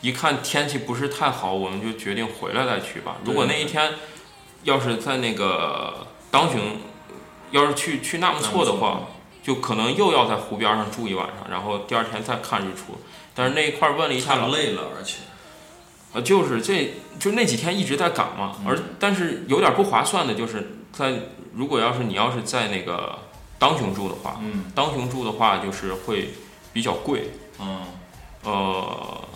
[0.00, 3.16] 一看天气不是太好，我们就决定回来再去吧。
[3.26, 3.92] 如果那一天
[4.62, 6.78] 要是在那个当雄，
[7.50, 9.02] 要是去去纳木错的话，
[9.48, 12.98] 就可能又要在湖边上住一晚上，然后第二天再看日出。
[13.34, 15.20] 但是那一块儿问了一下老太累了，而且。
[16.12, 18.66] 呃，就是这就那几天一直在赶嘛，嗯。
[18.68, 21.14] 而但是有点不划算的就是在
[21.54, 23.18] 如果要是你要是在那个
[23.58, 24.64] 当雄住的话，嗯。
[24.74, 26.28] 当雄住的话就是会
[26.74, 27.80] 比较贵，嗯。
[28.44, 29.27] 呃，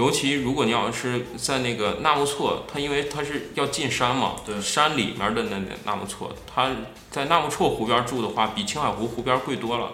[0.00, 6.70] 尤其如果你要是在那个纳木错，它因为它是要进山嘛，对山里面的那那纳木错，它
[7.10, 9.92] 在纳木错湖边住的话，比青海湖湖边贵多了。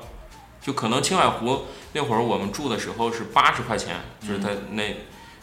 [0.63, 4.97] 就可能青海湖那会儿我们住的时候是八十块钱，就是在那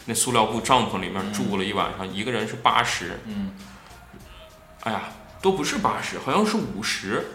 [0.06, 3.20] 那塑料布帐篷里面住了一晚上，一个人是八十。
[3.26, 3.52] 嗯
[4.84, 5.02] 哎呀，
[5.42, 7.26] 都不是八十，好像是五十，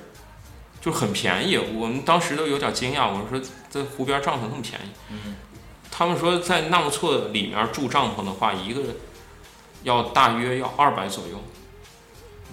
[0.82, 1.58] 就很便宜。
[1.58, 3.40] 我们当时都有点惊讶，我说
[3.70, 4.90] 在湖边帐篷那么便宜。
[5.12, 5.36] 嗯
[5.92, 8.82] 他们说在纳木错里面住帐篷的话，一个
[9.84, 11.44] 要大约要二百左右。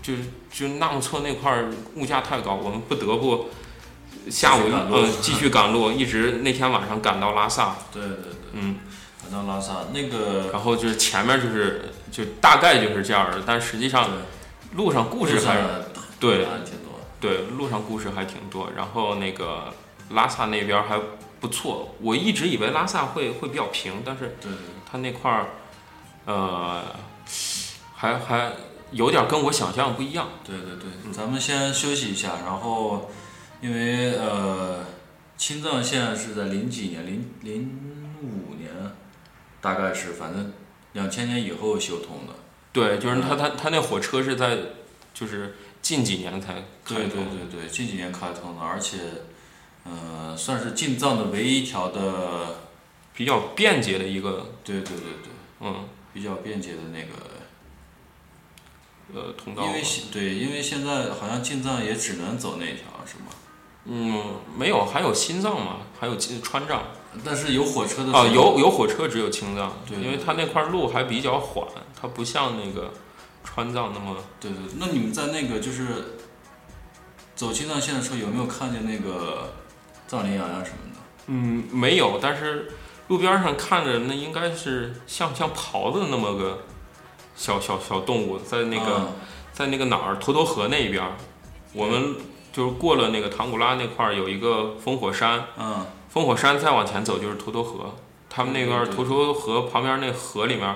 [0.03, 0.23] 就是
[0.53, 3.49] 就纳木错那块儿物价太高，我们不得不
[4.31, 8.79] 下午呃继续赶路，一直那天晚上赶到拉萨，对对对，嗯，
[9.21, 14.09] 赶到拉萨那个然后就是前面就是就大概就是这样的，但实际上
[14.75, 15.63] 路上故事还是
[16.21, 17.01] 对还挺多。
[17.21, 18.71] 对，路上故事还挺多。
[18.77, 19.75] 然后那个
[20.11, 21.01] 拉萨那边还
[21.41, 24.59] 不错，我一直以为拉萨会会比较平，但是对对
[24.91, 25.49] 它那块儿，
[26.25, 26.83] 呃，
[27.95, 28.53] 还还
[28.91, 30.29] 有点跟我想象不一样。
[30.45, 33.11] 对对对，咱们先休息一下，然后
[33.61, 34.85] 因为呃，
[35.37, 38.71] 青藏线是在零几年，零零五年，
[39.61, 40.53] 大概是反正
[40.93, 42.33] 两千年以后修通的。
[42.73, 44.59] 对，就是它嗯它它那火车是在
[45.13, 47.25] 就是近几年才开对对。
[47.25, 48.99] 对对，近几年开通的，而且
[49.89, 52.57] 呃，算是进藏的唯一一条的，
[53.15, 57.07] 比较便捷的一个对对对对，嗯比较便捷的那个。
[59.15, 59.65] 呃通道。
[59.65, 63.27] 因为现对，因为现在好像进藏也只能走那条，是吗？
[63.85, 66.83] 嗯没有，还有新藏嘛，还有进川藏。
[67.25, 71.65] 但是有火车的啊，有有火车，只有青藏，对因为它那块路还比较缓，
[71.99, 72.93] 它不像那个
[73.45, 74.17] 川藏那么。
[74.41, 76.19] 对对，那你们在那个就是
[77.37, 79.55] 走青藏线的时候，有没有看见那个
[80.07, 81.01] 藏羚羊呀什么的？
[81.27, 82.73] 嗯，没有，但是
[83.09, 86.61] 路边上看着那应该是像像狍子那么个
[87.35, 89.13] 小小小动物，在那个、嗯。
[89.57, 91.03] 在那个哪儿沱沱河那边，
[91.73, 92.15] 我们
[92.53, 95.87] 就是过了那个唐古拉那块儿有一个烽火山，嗯。
[96.13, 97.95] 烽火山再往前走就是沱沱河，
[98.29, 100.75] 他们那边沱沱河旁边那河里面，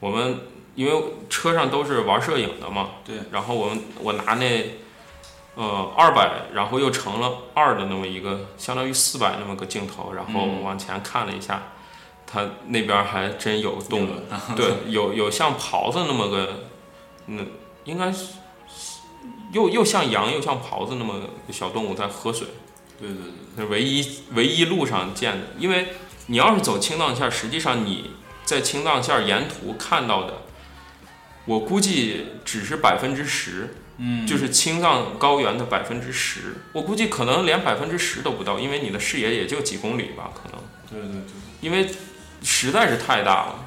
[0.00, 0.40] 我们
[0.74, 4.76] 因为车上都是玩摄影的嘛，对，然后我们我拿那
[5.54, 11.62] 呃二百，然后又乘了二的那么一个，相当于四百那么个镜头，然后嗯往前看了一下，
[12.26, 14.14] 它那边儿还真有动物，
[14.56, 16.64] 对， 有有像狍子那么个，
[17.26, 17.42] 那，
[17.84, 18.34] 应该是
[19.52, 22.46] 又又像羊又像狍子那么个小动物在喝水。
[22.98, 25.88] 对对对那唯一唯一路上见的，因为
[26.26, 28.12] 你要是走青藏线，实际上你
[28.44, 30.42] 在青藏线沿途看到的，
[31.44, 40.60] 我估计只是百分之十，嗯，就是青藏高原的百分之十，我估计可能连百分之十都不到，因为你的视野也就几公里吧，可能，
[40.90, 41.88] 对对对，因为
[42.42, 43.66] 实在是太大了。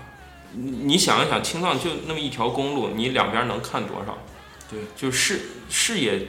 [0.52, 4.18] 你你想一想，青藏就那么一条公路，你两边能看多少？
[4.70, 6.28] 对，就视视野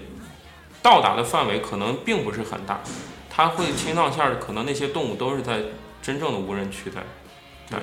[0.83, 2.81] 到达的范围可能并不是很大，
[3.29, 5.61] 它会青藏线儿可能那些动物都是在
[6.01, 7.01] 真正的无人区在，
[7.69, 7.79] 在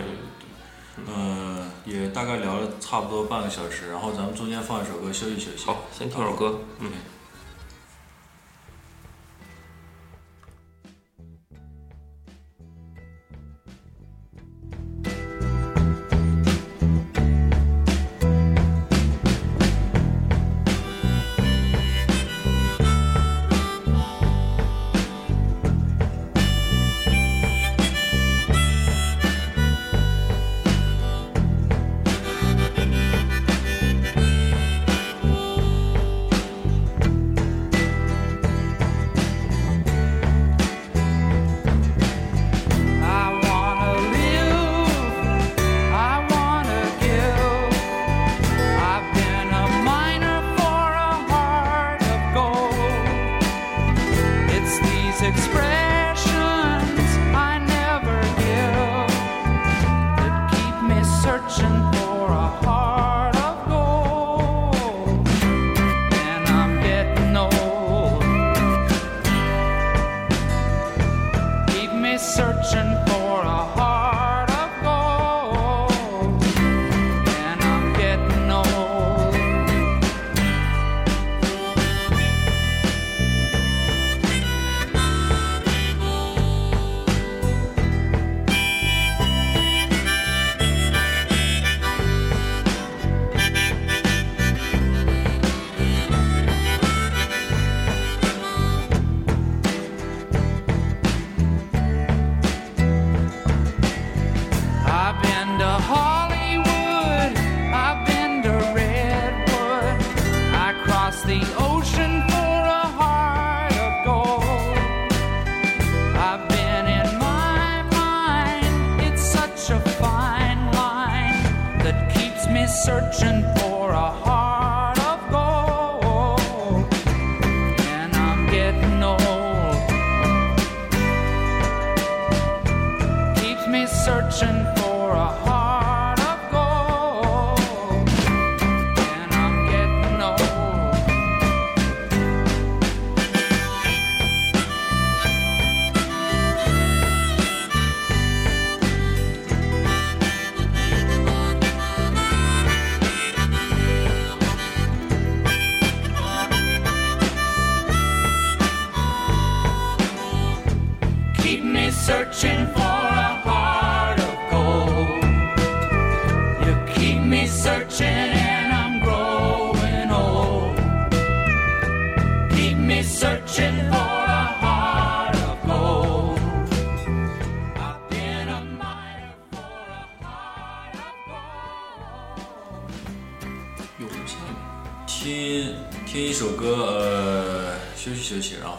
[0.98, 5.66] 嗯，也大概聊了差不多半个小时，然后咱们中间放一首歌休息休息。
[5.66, 6.92] 好，先听首歌，嗯。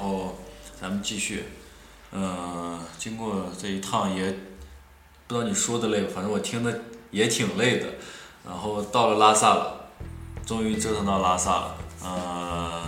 [0.05, 0.37] 后
[0.81, 1.45] 咱们继续。
[2.17, 4.31] 嗯、经过这一趟也
[5.27, 7.89] 不知道你说的累，反正我听的也挺累的。
[8.47, 9.91] 然后到了拉萨了，
[10.47, 11.77] 终于折腾到拉萨了。
[12.05, 12.83] 呃，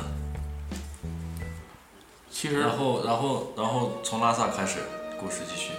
[2.30, 4.78] 其实然后然后然后从拉萨开始，
[5.18, 5.72] 故事继续。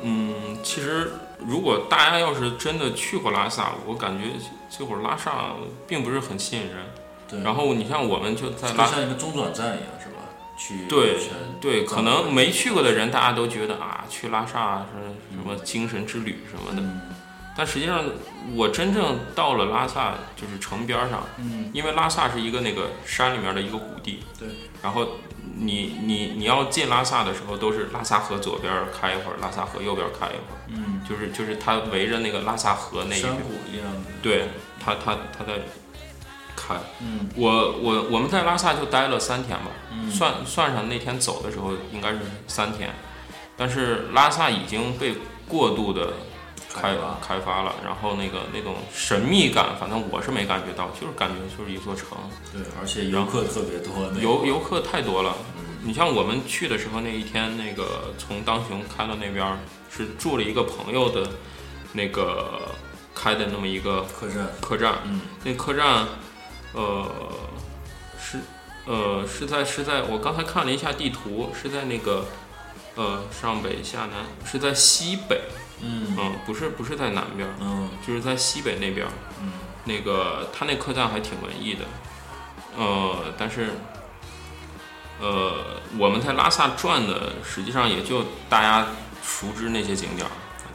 [0.00, 4.30] 嗯，其实如果大家要是真的去过拉萨，我感觉
[4.70, 6.86] 这会儿拉萨并不是很吸引人。
[7.28, 10.14] 对，然后你像我们就在就拉像一个中转站一样，是吧？
[10.56, 11.18] 去对
[11.60, 16.82] 对，可能没去过的人，大家都觉得啊，去拉萨是什么精神之旅什么的。
[16.82, 17.00] 嗯
[17.56, 18.04] 但实际上，
[18.54, 24.20] 我真正到了拉萨，就是城边儿上，嗯，因为拉萨是一个那个山里面的一个谷地。
[24.38, 24.46] 对。
[24.80, 25.04] 然后
[25.56, 34.00] 你你你要进拉萨的时候，都是拉萨河左边儿开一会儿，拉萨河右边儿开一会儿，嗯，就是就是它围着那个拉萨河那一边，山谷一样的。
[34.22, 34.44] 对，
[34.78, 35.54] 它它它在
[36.58, 36.74] 开。
[37.00, 37.28] 嗯。
[37.36, 40.10] 我我我们在拉萨就待了三天吧，嗯。
[40.10, 42.90] 算算上那天走的时候应该是三天，
[43.56, 45.14] 但是拉萨已经被
[45.46, 46.12] 过度的
[46.74, 46.96] 开
[47.26, 52.18] 开发了，然后那个那种神秘感，反正我是没感觉到，就是感觉就是一座城，
[52.52, 55.34] 对，而且游客特别多，游游客太多了。
[55.58, 55.64] 嗯。
[55.80, 59.56] 你像我们去的时候那一天，那个从当雄开到那边儿
[59.88, 61.30] 是住了一个朋友的，
[61.92, 62.68] 那个
[63.14, 65.20] 开的那么一个客栈，客栈，嗯。
[65.44, 66.06] 那客栈，
[66.78, 67.10] 呃，
[68.20, 68.38] 是
[68.86, 72.24] 呃是在是在我刚才看了一下地图，是在那个
[72.94, 75.42] 呃上北下南，是在西北，
[75.80, 79.12] 嗯嗯，不是不是在南边儿，嗯就是在西北那边儿。
[79.42, 79.52] 嗯
[79.84, 81.84] 那个他那客栈还挺文艺的，
[82.76, 83.70] 呃，但是。
[85.20, 85.52] 呃，
[85.98, 88.86] 我们在拉萨转的，实际上也就大家
[89.20, 90.30] 熟知那些景点儿，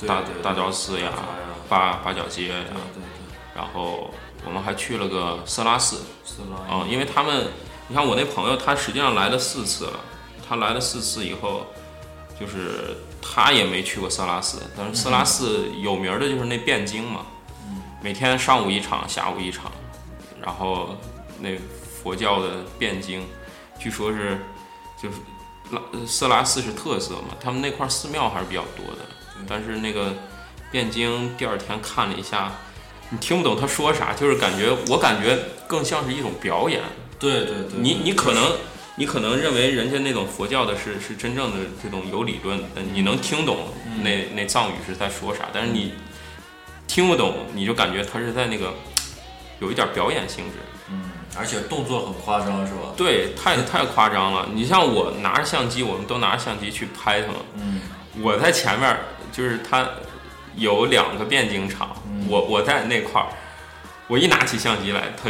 [0.06, 1.10] 大大昭寺呀
[1.70, 2.56] 八八角街呀
[3.56, 4.14] 然后
[4.46, 7.48] 我们还去了个色拉寺，斯拉嗯，因为他们，
[7.88, 10.00] 你看我那朋友，他实际上来了四次了，
[10.48, 11.66] 他来了四次以后，
[12.39, 17.26] 就是他也没去过色拉寺，但是色拉寺有名儿的就是那辩经嘛，
[18.02, 19.72] 每天上午一场，下午一场，
[20.41, 20.98] 然后
[21.39, 21.58] 那
[22.04, 23.26] 佛教的辩经，
[23.80, 24.39] 据说是
[25.02, 25.16] 就是
[25.72, 29.06] 拉色拉寺是特色嘛，他们那块儿寺庙还是比较多的，
[29.48, 30.14] 但是那个
[30.70, 32.52] 辩经第二天看了一下。
[33.14, 35.38] 你听不懂他说啥，就是感觉我感觉
[35.68, 36.82] 更像是一种表演。
[37.20, 38.55] 对对对，你你可能
[38.95, 43.68] 你可能认为人家那种佛教的是是真正的这种有理论的，你能听懂
[44.01, 45.93] 那那藏语是在说啥，但是你
[46.88, 48.74] 听不懂，你就感觉他是在那个
[49.59, 50.53] 有一点表演性质。
[50.89, 52.93] 嗯，而且动作很夸张，是吧？
[52.97, 54.49] 对，太 太夸张了。
[54.51, 57.80] 你像我拿着相机，我们都拿着相机去拍他们，嗯
[58.24, 58.97] 我在前面，
[59.32, 59.88] 就是他
[60.56, 62.26] 有两个变径场，嗯。
[62.30, 63.28] 我我在那块儿，
[64.08, 65.30] 我一拿起相机来，他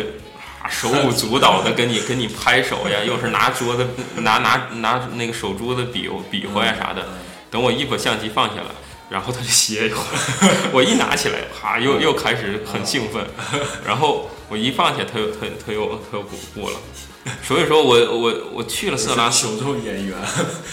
[0.61, 7.01] 啊手舞足蹈的跟你跟你拍手呀， 又是拿桌子拿拿拿那个手珠子比比划呀啥的。
[7.03, 7.13] 嗯
[7.53, 8.71] 等我一把相机放下了，
[9.11, 13.23] 然后他就歇一会儿， 我一拿起来，啪，又又开始很兴奋，
[13.85, 16.77] 然后我一放下，他又他他又他又不不了。
[17.41, 20.15] 所以说我我我去了色拉寺，群众演员，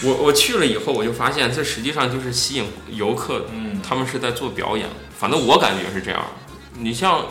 [0.03, 4.87] 我我去了以后，我就发现这实际上就是吸引游客，嗯他们是在做表演。
[5.17, 6.23] 反正我感觉是这样。
[6.77, 7.25] 你像，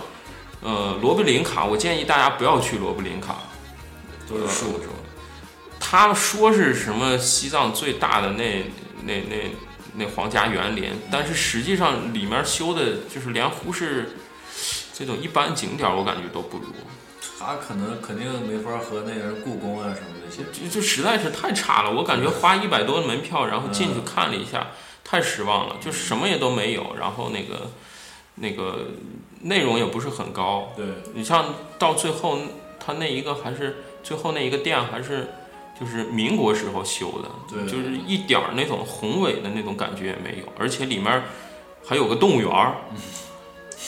[0.60, 3.36] 呃，罗布林卡，我建议大家不要去罗布林卡。
[4.28, 4.94] 都是树是吧？
[5.78, 8.64] 他说是什么西藏最大的那
[9.04, 9.36] 那那
[9.96, 14.16] 那皇家园林，但是实际上里面修的就是连呼市
[15.00, 16.66] 这种一般景点，我感觉都不如。
[17.38, 24.66] 他可能肯定没法和那人故宫啊什么那些，就就实在是太差了，我感觉花一百多的门票，然后进去嗯看了一下，
[25.02, 27.70] 太失望了，就是什么也都没有，然后那个
[28.34, 28.88] 那个
[29.40, 30.74] 内容也不是很高。
[30.76, 30.84] 对，
[31.14, 31.46] 你像
[31.78, 32.38] 到最后，
[32.78, 35.30] 他那一个还是最后那一个店还是
[35.80, 41.22] 就是民国时候修的，对就是一点儿那种宏伟的那种感觉也没有，而且里面
[41.86, 42.76] 还有个动物园儿，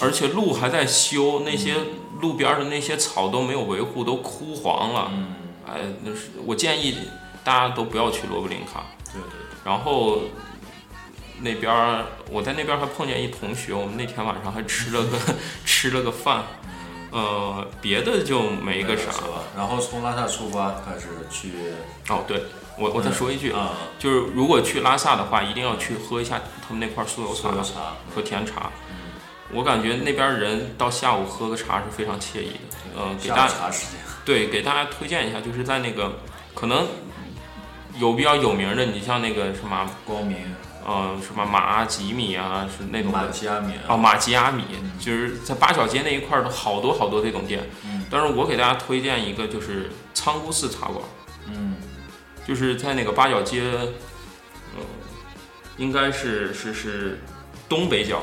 [0.01, 1.77] 而且路还在修，那些
[2.21, 5.11] 路边儿的那些草都没有维护，都枯黄了。
[5.13, 5.35] 嗯，
[5.67, 6.97] 哎，那是我建议
[7.45, 8.87] 大家都不要去罗布林卡。
[9.13, 10.21] 对对然后
[11.41, 15.19] 那边儿我在那边儿还碰见一同学，我们那天晚上还吃了个
[15.65, 16.45] 吃了个饭，
[17.11, 19.11] 呃，别的就没个啥。
[19.13, 19.45] 是吧？
[19.57, 21.53] 然后从拉萨出发开始去
[22.09, 22.45] 哦，对
[22.79, 28.73] 我我再说一句，啊，就是如果去拉萨的话，一定要去喝一下他们那块儿酥油茶酥油茶，和甜茶。
[29.53, 32.77] 我感觉那边人到下午喝个茶是非常惬意的。
[32.97, 33.55] 呃，给大家
[34.25, 36.19] 对给大家推荐一下，就是在那个
[36.55, 36.87] 可能
[37.99, 40.37] 有比较有名的，你像那个什么光明、
[40.85, 44.65] 呃什么马吉米啊，是那种马吉亚米哦，马吉亚米，
[44.99, 47.63] 就是在八角街那一块儿的好多好多这种店。
[47.85, 51.03] 嗯但是我给大家推荐一个，就是仓姑寺茶馆，
[51.47, 51.77] 嗯
[52.47, 53.63] 就是在那个八角街，
[54.77, 54.83] 呃，
[55.79, 57.19] 应该是是是
[57.71, 58.23] 东北角，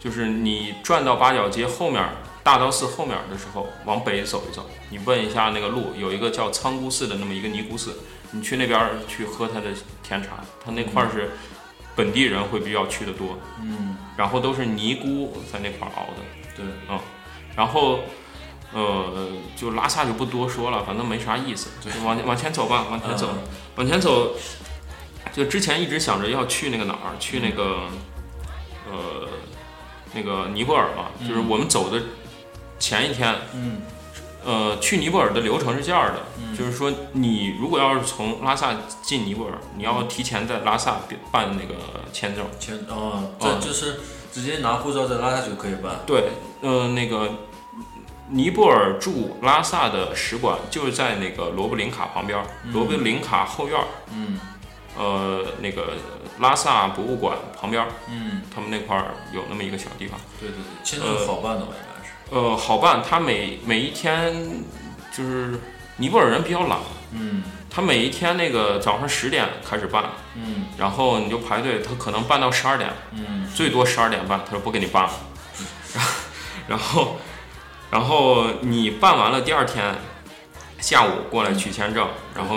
[0.00, 2.02] 就是你转到八角街后面
[2.42, 7.98] 大昭寺后面的时候，往北走一走，你问一下那个路，有一个叫仓姑寺的那么一个尼姑寺，
[8.32, 9.66] 你去那边儿去喝它的
[10.02, 11.30] 甜茶，它那块儿是
[11.94, 13.38] 本地人会比较去的多。
[13.62, 16.22] 嗯，然后都是尼姑在那块儿熬的，
[16.56, 16.98] 对，嗯
[17.54, 18.00] 然后，
[18.72, 23.42] 呃，就拉萨就不多说了，反正没啥意思，就往往前走吧，往前走，嗯
[23.76, 24.34] 往前走。
[25.32, 27.82] 就之前一直想着要去那个哪儿，去那个，
[28.90, 29.28] 呃，
[30.12, 32.02] 那个尼泊尔嘛，就是我们走的
[32.78, 33.82] 前一天，嗯。
[34.42, 36.56] 呃，去尼泊尔的流程是这样的，嗯。
[36.56, 41.00] 就是说你如果要是从拉萨进尼泊尔，你要提前在拉萨
[41.30, 41.74] 办那个
[42.10, 42.46] 签证。
[42.58, 44.00] 签哦，这就是
[44.32, 46.30] 直接拿护照在拉萨就可以办，对，
[46.62, 47.30] 呃，那个
[48.30, 53.84] 尼泊尔驻拉萨的使馆就是在那个罗布林卡旁边儿，罗布林卡后院儿，
[54.14, 54.40] 嗯。
[54.98, 55.92] 呃，那个
[56.40, 60.18] 拉萨博物馆旁边儿，嗯，他们那块儿有那么一个小地方。
[60.40, 64.64] 对对对，签证好办的吧，应该是，呃，好办，他每每一天
[65.12, 65.60] 就是
[65.96, 66.78] 尼泊尔人比较懒，
[67.12, 67.42] 嗯。
[67.72, 70.66] 他每一天那个早上十点开始办，嗯。
[70.76, 73.48] 然后你就排队，他可能办到十二点，嗯。
[73.54, 75.04] 最多十二点半，他说不给你办。
[75.04, 75.10] 了，
[76.66, 77.16] 然后，
[77.92, 79.94] 然后你办完了，第二天
[80.80, 82.56] 下午过来取签证，然后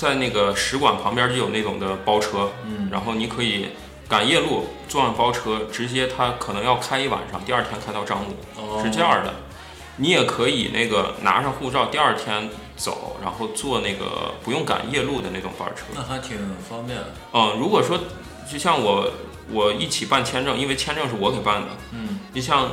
[0.00, 2.88] 在那个使馆旁边就有那种的包车，嗯。
[2.90, 3.68] 然后你可以
[4.08, 8.82] 赶夜路坐上包车，直接他可能要开一晚上，第二天开到樟木，哦。
[8.82, 9.34] 是这样的。
[9.96, 15.82] 你也可以那个拿上护照，第二天走，然后坐那个不用赶夜路的那种班车。
[15.94, 16.98] 那还挺方便，
[17.34, 18.00] 嗯，如果说
[18.50, 19.12] 就像我
[19.52, 22.20] 我一起办签证，因为签证是我给办的，嗯。
[22.32, 22.70] 你像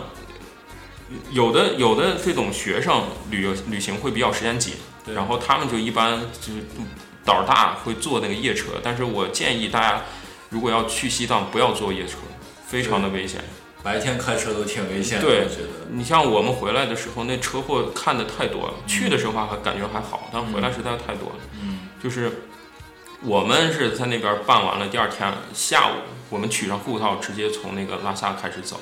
[1.32, 4.76] 有的有的这种学生旅游旅行会比较时间紧，
[5.06, 5.14] 对。
[5.14, 6.66] 然后他们就一般就是
[7.28, 10.02] 胆儿大会坐那个夜车，但是我建议大家
[10.50, 12.20] 如果要去西藏不要坐夜车，
[12.66, 13.42] 非常的危险。
[13.84, 18.74] 白天开车都挺危险的，对我觉得，你像我们回来的时候，那车祸看的太多了。
[18.88, 21.36] 去的时候还感觉还好，但回来实在太多了。
[21.62, 22.32] 嗯就是
[23.24, 25.94] 我们是在那边办完了，第二天下午
[26.30, 28.80] 我们取上护照，直接从那个拉萨开始走。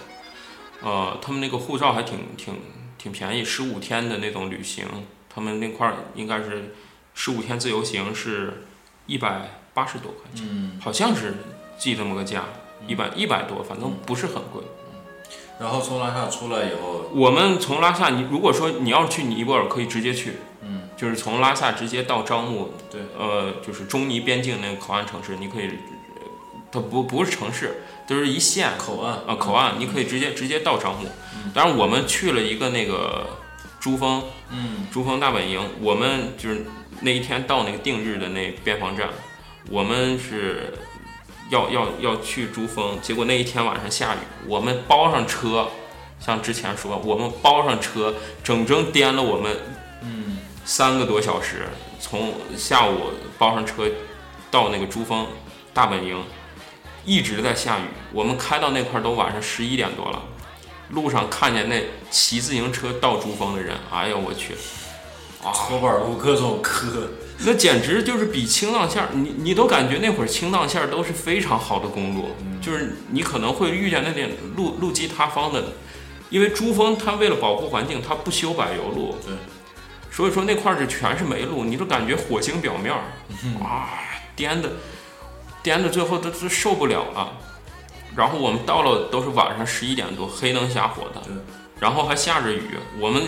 [0.82, 2.60] 呃，他们那个护照还挺挺
[2.98, 4.86] 挺便宜，十五天的那种旅行，
[5.34, 6.74] 他们那块儿应该是
[7.16, 8.68] 十五天自由行是
[9.08, 11.34] 一百八十多块钱，嗯，好像是
[11.80, 12.44] 记这么个价，
[12.88, 14.62] 一百一百多，反正不是很贵。
[15.58, 26.28] 然后从拉萨出来以后，我们从拉萨，你如果说你要是去尼泊尔，可以直接去，嗯，就是从拉萨直接到樟木，对，呃，就是中尼边境那个口岸城市，你可以，呃
[26.70, 31.08] 它不不是城市，就是一线口岸啊口岸，你可以直接直接到樟木。
[31.54, 33.26] 当然，我们去了一个那个
[33.80, 34.88] 珠峰，嗯。
[34.92, 36.66] 珠峰大本营，我们就是
[37.02, 39.10] 那一天到那个定日的那边防站，
[39.70, 40.74] 我们是
[41.50, 44.18] 要要要去珠峰，结果那一天晚上下雨，
[44.48, 45.68] 我们包上车，
[46.20, 49.58] 像之前说，我们包上车，整整颠了我们
[50.02, 51.68] 嗯三个多小时，
[52.00, 53.92] 从下午包上车
[54.50, 55.28] 到那个珠峰
[55.74, 56.24] 大本营，
[57.06, 57.84] 一直在下雨。
[58.14, 60.22] 我们开到那块都晚上十一点多了，
[60.90, 64.56] 路上看见那骑自行车到珠峰的人，哎呦我去！
[65.46, 67.08] 啊，搓板路各种磕，
[67.46, 72.30] 那简直就是比青藏线儿，你你都感觉那会儿青藏线儿都是非常好的公路，
[72.60, 75.64] 就是你可能会遇见那点路路基塌方的，
[76.32, 79.36] 因为珠峰它为了保护环境，它不修柏油路，对，
[80.10, 83.04] 所以说那块儿是全是煤路，你都感觉火星表面儿，
[83.64, 84.02] 啊，
[84.36, 84.72] 颠的
[85.62, 87.32] 颠的最后都都受不了了。
[88.16, 91.22] 然后我们到了都是晚上十一点多，黑灯瞎火的。
[91.26, 91.34] 对，
[91.82, 92.62] 然后还下着雨。
[92.98, 93.22] 我们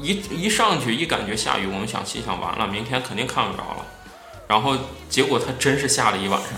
[0.00, 3.86] 一一上去一感觉下雨，我们想心想完了，明天肯定看不着了。
[4.46, 4.76] 然后
[5.10, 6.50] 结果它真是下了一晚上。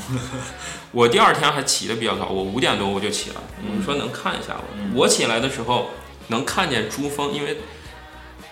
[0.93, 4.65] 我第二天还起得比较早，我五点多我就起来，我说能看一下吧
[4.95, 5.09] 我。
[5.09, 5.91] 起来的时候
[6.29, 7.57] 能看见珠峰，因为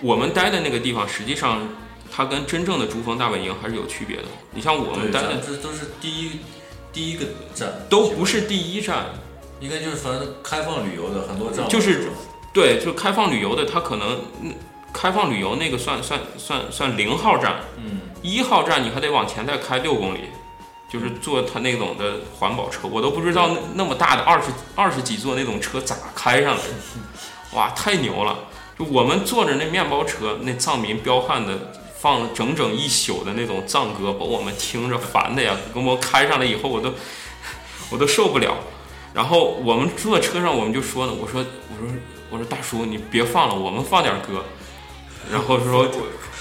[0.00, 1.60] 我们待的那个地方实际上
[2.10, 4.24] 它跟真正的珠峰大本营还是有区别的。
[4.52, 6.40] 你像我们，待的这都是第一
[6.92, 9.06] 第一个站，都不是第一站，
[9.60, 12.10] 应该就是反正开放旅游的很多站，就是
[12.52, 14.52] 对，就开放旅游的，它可能嗯
[15.00, 20.22] 开放旅游那个算算算算零号站，嗯，一号站你还得往前再开六公里，
[20.90, 26.70] 就是坐他那种的环保车，我都不知道那那么大的二十二十几座那种车咋开上来的，
[27.56, 28.36] 哇，太牛了！
[28.76, 36.92] 就我们坐着那面包车，那藏民彪悍的放了整整一宿的那种藏歌，把我们听着烦的呀，给我开上来以后，我都
[37.90, 38.56] 我都受不了。
[39.14, 41.96] 然后我们坐车上，我们就说呢，我说我说
[42.30, 44.44] 我说大叔，你别放了，我们放点歌。
[45.30, 45.88] 然后说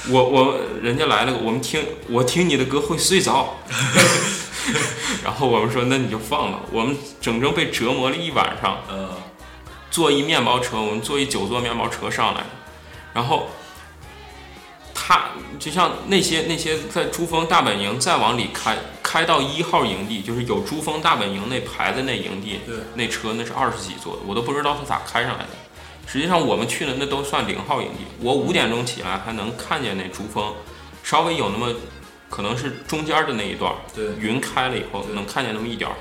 [0.09, 3.55] 我我人家来了，我们听我听你的歌会睡着。
[5.23, 8.79] 然后我们说那你就放吧，我们整整被折磨了一晚上。
[8.89, 9.09] 呃，
[9.89, 12.47] 坐一面包车，我们坐一九座面包车上来的，
[13.13, 13.47] 然后
[14.93, 25.49] 他就像那些那些在珠峰大本营再往里开，开到一号营地，就是有珠峰大本营那牌子那营地，对，那车那是二十几座的，我都不知道他咋开上来的。
[26.07, 30.53] 实际上我们去的那都算零号营地，我五点钟起来还能看见那珠峰，
[31.03, 31.71] 稍微有那么
[32.29, 35.95] 可能是中间的那一段儿，对，云开了以后对能看见那么一点儿，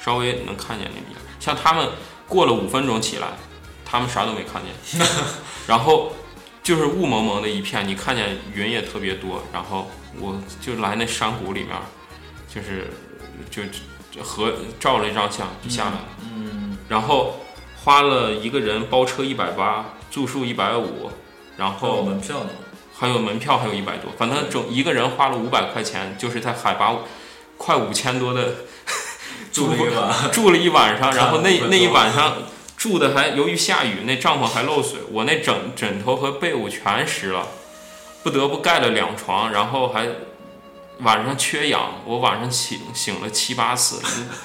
[0.00, 1.26] 稍微能看见那么一点儿。
[1.40, 1.88] 像他们
[2.28, 3.28] 过了五分钟起来，
[3.84, 5.06] 他们啥都没看见，
[5.66, 6.12] 然后
[6.62, 9.42] 就是雾蒙蒙的一片，你看见云也特别多。
[9.52, 9.90] 然后
[10.20, 11.76] 我就来那山谷里面，
[12.48, 12.88] 就是
[13.50, 13.62] 就
[14.12, 17.36] 就合照了一张相就下来了，嗯，然后
[17.82, 21.10] 花了一个人包车一百八，住宿一百五，
[21.56, 22.50] 然后门票呢，
[22.94, 26.94] 还有门票还有一百多，反正整一个人花了五百块钱，就是在海拔
[27.56, 28.54] 快五千多的
[29.50, 32.36] 住了一晚， 住了一晚上，然后那那一晚上
[32.76, 37.46] 住的还由于下雨，那帐篷还漏水，我那枕枕头和被褥全湿了，
[38.22, 40.06] 不得不盖了两床，然后还
[40.98, 44.36] 晚上缺氧，我晚上醒醒了七八次，那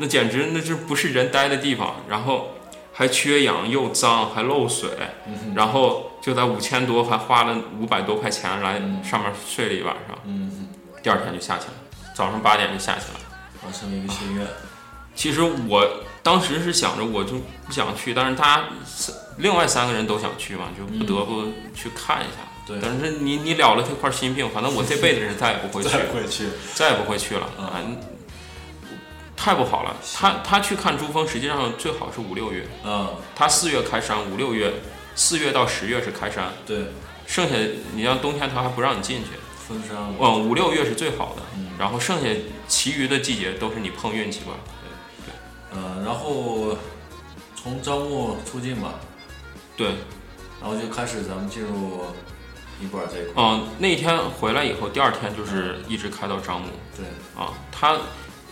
[0.00, 2.54] 那简直那这不是人待的地方，然后
[2.98, 4.90] 还缺氧又脏还漏水，
[5.28, 10.68] 嗯然后就在五千多还花了五百多块钱来嗯上面睡了一晚上，嗯，
[11.00, 11.74] 第二天就下去了，
[12.12, 13.20] 早上八点就下去了。
[13.62, 14.44] 完成了一个心愿，
[15.14, 15.88] 其实我
[16.24, 17.34] 当时是想着我就
[17.64, 21.44] 不想去，但是大家三另外三个人都想去嘛，就不得不
[21.76, 22.38] 去看一下。
[22.66, 27.48] 对但是你你了了这块心病，反正我这辈子是再也不会 去，再会去，再也不会去了。
[27.58, 27.80] 嗯啊，
[29.38, 29.96] 太不好了。
[30.14, 34.72] 他他去看珠峰，实际上最好是五六月，嗯，他四月开山，五六月，
[35.14, 36.86] 四月到十月是开山，对，
[37.26, 37.54] 剩下
[37.94, 39.30] 你像冬天他还不让你进去。
[39.68, 41.70] 封山，嗯，五六月是最好的，嗯。
[41.78, 42.28] 然后剩下
[42.66, 44.54] 其余的季节都是你碰运气吧。
[44.82, 45.34] 对对。
[45.76, 46.76] 嗯，然后
[47.54, 48.94] 从樟木出境吧，
[49.76, 49.88] 对，
[50.60, 52.00] 然后就开始咱们进入
[52.80, 56.68] 尼泊尔这一块，嗯，那天回来以后，第二天就是一直开到樟木。
[56.96, 57.04] 对，
[57.40, 57.98] 啊，它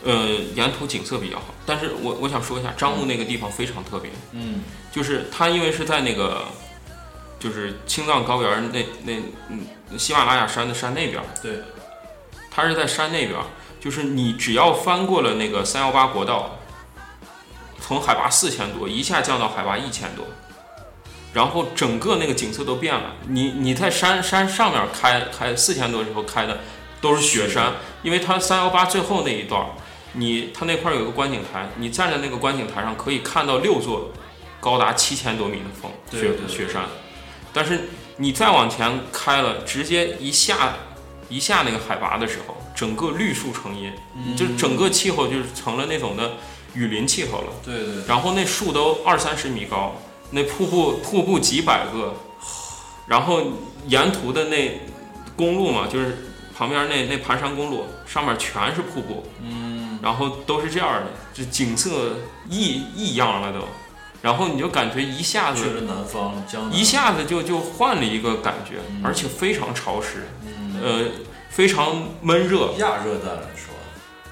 [0.05, 6.45] 呃沿途景色比较好，但是我我想说一下，樟木那个地方非常特别，嗯，就是它因为是在那个
[7.39, 9.13] 就是青藏高原那那
[9.49, 9.67] 嗯
[9.99, 11.61] 喜马拉雅山的山那边，对，
[12.51, 13.39] 它是在山那边，
[13.81, 16.59] 就是你只要翻过了那个三幺八国道，
[17.81, 20.25] 从海拔四千多一下降到海拔一千多，
[21.33, 23.15] 然后整个那个景色都变了。
[23.29, 26.61] 你你在山山上面开开四千多的时候开的
[27.01, 29.69] 都是雪山，因为它三幺八最后那一段儿，
[30.17, 34.11] 你它那块儿有个观景台，你站在那个观景台上可以看到六座
[34.61, 36.85] 高达七千多米的峰雪雪山，
[37.53, 40.75] 但是你再往前开了，直接一下
[41.29, 46.33] 一下那个海拔的时候，整个绿树成荫，嗯就整个气候就是成了那种的
[46.75, 47.53] 雨林气候了。
[47.65, 49.95] 对对，然后那树都二三十米高，
[50.31, 52.15] 那瀑布瀑布几百个，
[53.07, 53.43] 然后
[53.87, 54.81] 沿途的那
[55.37, 62.17] 公路嘛，就是旁边那那盘山公路上面全是瀑布，嗯，然后都是这样的，这景色
[62.49, 63.61] 异异样了都，
[64.23, 69.01] 然后你就感觉一下子去了南方江南，一下子就就换了一个感觉，嗯。
[69.05, 71.05] 而且非常潮湿，嗯，呃，
[71.51, 72.73] 非常闷热。
[72.79, 73.75] 亚热带是吧？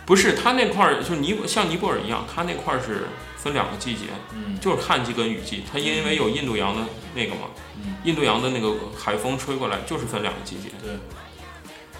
[0.06, 5.64] 不是，它那块儿就尼泊像尼泊尔一样，它那块儿是分两个季节，嗯，就是旱季跟雨季。
[5.70, 6.82] 它因为有印度洋的
[7.14, 7.94] 那个嘛，嗯。
[8.04, 10.98] 印度洋的那个海风吹过来，就是分两个季节，对，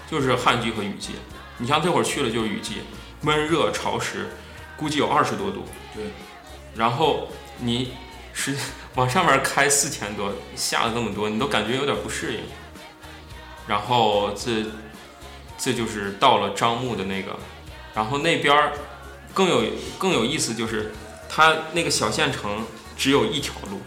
[0.09, 1.13] 就是旱季和雨季。
[1.57, 2.81] 你像这会儿去了就是雨季，
[3.25, 4.27] 闷热潮湿，
[4.77, 5.65] 估计有二十多度。
[5.95, 6.03] 对，
[6.75, 7.93] 然后你
[8.33, 8.55] 是
[8.93, 12.41] 往上面开四千多，下了那么多，你都感觉有点不适应。
[13.67, 14.65] 然后这
[15.57, 17.35] 这就是到了樟木的那个，
[17.95, 18.73] 然后那边儿
[19.33, 19.63] 更有
[19.97, 20.91] 更有意思，就是
[21.27, 22.63] 它那个小县城
[22.95, 23.81] 只有一条路，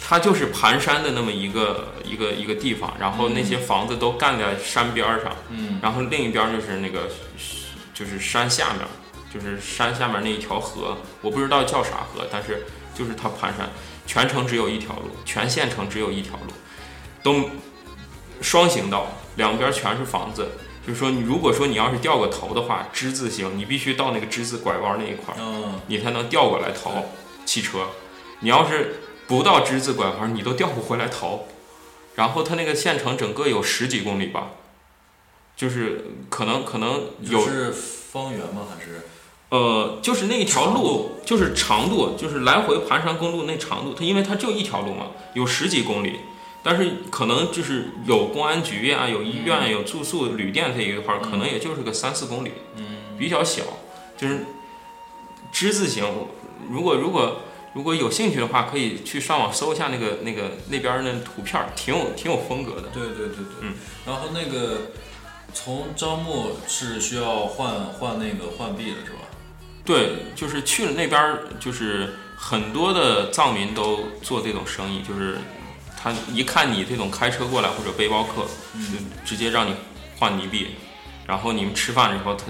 [0.00, 5.80] 它就是盘山的那么一个一个一个地方，然后那些房子都干在山边上，嗯。
[5.82, 7.10] 然后另一边就是那个
[7.94, 8.86] 就是山下面，
[9.32, 12.64] 就是山下面那一条河，我不知道叫啥河，但是
[12.94, 13.68] 就是它盘山，
[14.06, 16.52] 全程只有一条路，全县城只有一条路，
[17.22, 17.50] 都
[18.40, 20.52] 双行道，两边全是房子。
[20.84, 27.04] 就是说，你如果说你要是掉个头的话，之字形，你必须到那个之字拐弯那一块儿，嗯，你才能调过来逃
[27.46, 27.86] 汽车。
[28.40, 28.96] 你要是
[29.28, 31.44] 不到之字拐弯，你都调不回来逃。
[32.16, 34.48] 然后它那个县城整个有十几公里吧，
[35.56, 38.66] 就是可能可能有是方圆吗？
[38.76, 39.02] 还是
[39.50, 46.20] 呃，就是那一条路，就是长度，就是来回盘山公路那长度，它因为它就一条路嘛，有十几公里，
[46.62, 53.62] 但是可能就是有公安局啊、有医院、有住宿旅店这一块儿，可能也就是个三四公里，嗯比较小，
[54.16, 54.46] 就是
[55.52, 56.02] 之字形。
[56.70, 57.42] 如果如果
[57.74, 62.88] 如果有兴趣的话，可以去上网搜一下那个那个那边儿那图片，挺有挺有风格的。
[62.88, 63.74] 对对对对，嗯，
[64.06, 64.92] 然后那个
[65.54, 69.18] 从樟木是需要换换那个换币的是吧？
[69.84, 75.38] 对，就是去了那边儿，就是很多的藏民都做这种生意，就是
[76.00, 78.42] 他一看你这种开车过来或者背包客，
[78.74, 79.74] 就直接让你
[80.18, 80.68] 换泥币，
[81.26, 82.44] 然后你们吃饭的时候，他，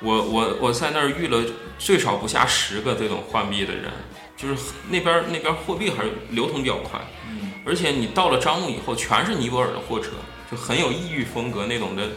[0.00, 1.42] 我我我在那儿遇了
[1.78, 3.90] 最少不下十个这种换币的人，
[4.36, 4.56] 就是
[4.88, 10.10] 那边儿那边儿货币还是流通比较快，嗯，而且你到了樟木以后，全是尼泊尔的货车，
[10.52, 12.10] 就很有异域风格那种的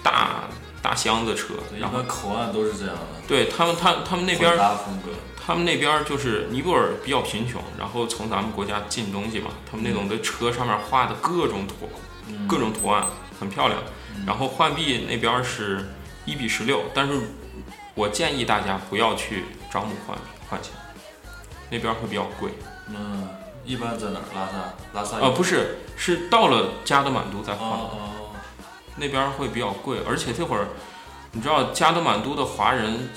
[0.00, 0.44] 大
[0.80, 3.26] 大箱子车，然后般口岸都是这样的。
[3.26, 5.10] 对他们他他们那边风格，
[5.44, 11.90] 他们那边儿就是尼泊尔比较贫穷，然后从咱们国家进东西嘛，他们那种的车上面画的各种图，
[12.28, 13.04] 嗯各种图案
[13.40, 13.82] 很漂亮。
[14.24, 15.88] 然后换币那边儿是
[16.24, 17.20] 一比十六，但是
[17.94, 20.16] 我建议大家不要去樟木换
[20.48, 20.72] 换钱，
[21.68, 22.50] 那边儿会比较贵。
[22.88, 23.28] 嗯，
[23.70, 24.24] 一般在哪儿？
[24.34, 24.54] 拉萨，
[24.92, 28.32] 拉萨呃，不是，是到了加德满都再哦换，哦，
[28.96, 30.66] 那边儿会比较贵，而且这会儿
[31.30, 33.08] 你知道加德满都的华人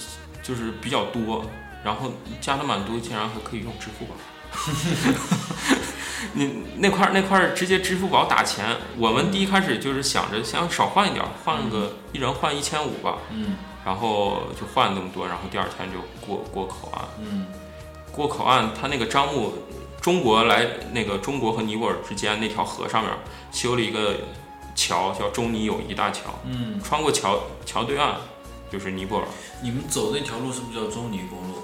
[0.43, 1.43] 就是比较多，
[1.83, 4.13] 然后加德满都竟然还可以用支付宝。
[6.33, 13.55] 你那块儿那块儿直接支付宝打钱，我们第一开始就是想着想少换一点儿，换个一人换一千五吧，嗯。
[13.83, 17.47] 然后就换那么多，然后第二天就过过口岸，嗯。
[18.11, 19.51] 过口岸，他那个樟木，
[20.03, 23.09] 中国来那个中国和尼泊尔之间那条河上面
[23.53, 24.17] 修了一个
[24.75, 28.17] 桥，叫中尼友谊大桥，嗯，穿过桥桥对岸
[28.69, 29.25] 就是尼泊尔。
[29.61, 31.63] 你们走那条路是不是叫中尼公路？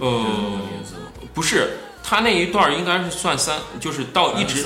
[0.00, 0.24] 呃？
[1.34, 4.64] 不是，它那一段应该是算三，就是到一直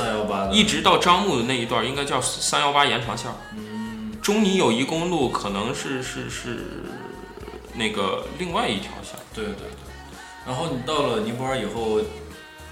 [0.52, 3.28] 一直到樟木的那一段应该叫三幺八延长线。
[3.56, 6.66] 嗯，中尼友谊公路可能是是是
[7.74, 9.18] 那个另外一条线。
[9.34, 9.85] 对对对。
[10.46, 12.00] 然后你到了尼泊尔以后，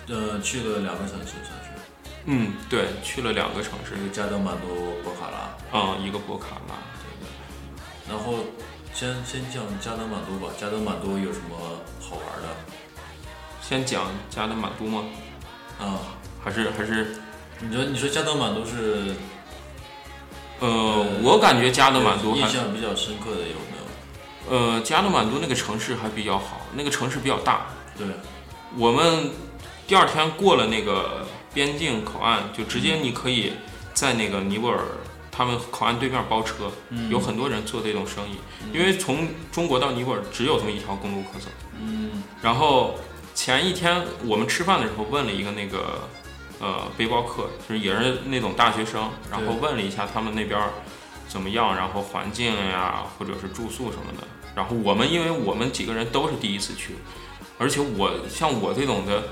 [0.09, 1.71] 呃，去了两个城市，算是
[2.27, 4.69] 嗯，对，去了两个城市，一个加德满都、
[5.03, 6.75] 博卡拉，嗯，一个博卡拉。
[7.03, 7.29] 对对。
[8.09, 8.45] 然后
[8.95, 11.57] 先先讲加德满都吧，加德满都有什么
[12.01, 12.49] 好玩的？
[13.61, 15.05] 先讲加德满都吗？
[15.81, 15.99] 啊，
[16.43, 17.17] 还是还是
[17.61, 19.15] 你说你说加德满都是
[20.61, 24.57] 呃，我感觉加德满都印象比较深刻的有没有？
[24.57, 27.67] 呃，加德满都那个城市还比较好，那个城市比较大。
[27.97, 28.07] 对，
[28.77, 29.31] 我们
[29.87, 33.53] 第二天过了那个边境口岸，就直接你可以
[33.93, 34.81] 在那个尼泊尔
[35.31, 38.39] 他们口岸对面包车，嗯有很多人做这种生意，
[38.73, 41.49] 因为从中国到尼泊尔只有这么一条公路可走。
[41.81, 42.95] 嗯然后
[43.35, 46.09] 前一天我们吃饭的时候问了一个那个
[46.61, 50.71] 呃背包客，就是也是那种大学生，然后问了一下他们那边儿
[51.27, 54.27] 怎么样，然后环境呀或者是住宿什么的。
[54.55, 56.95] 然后我们因为我们几个人都是第一次去，
[57.59, 59.23] 而且我像我这种的，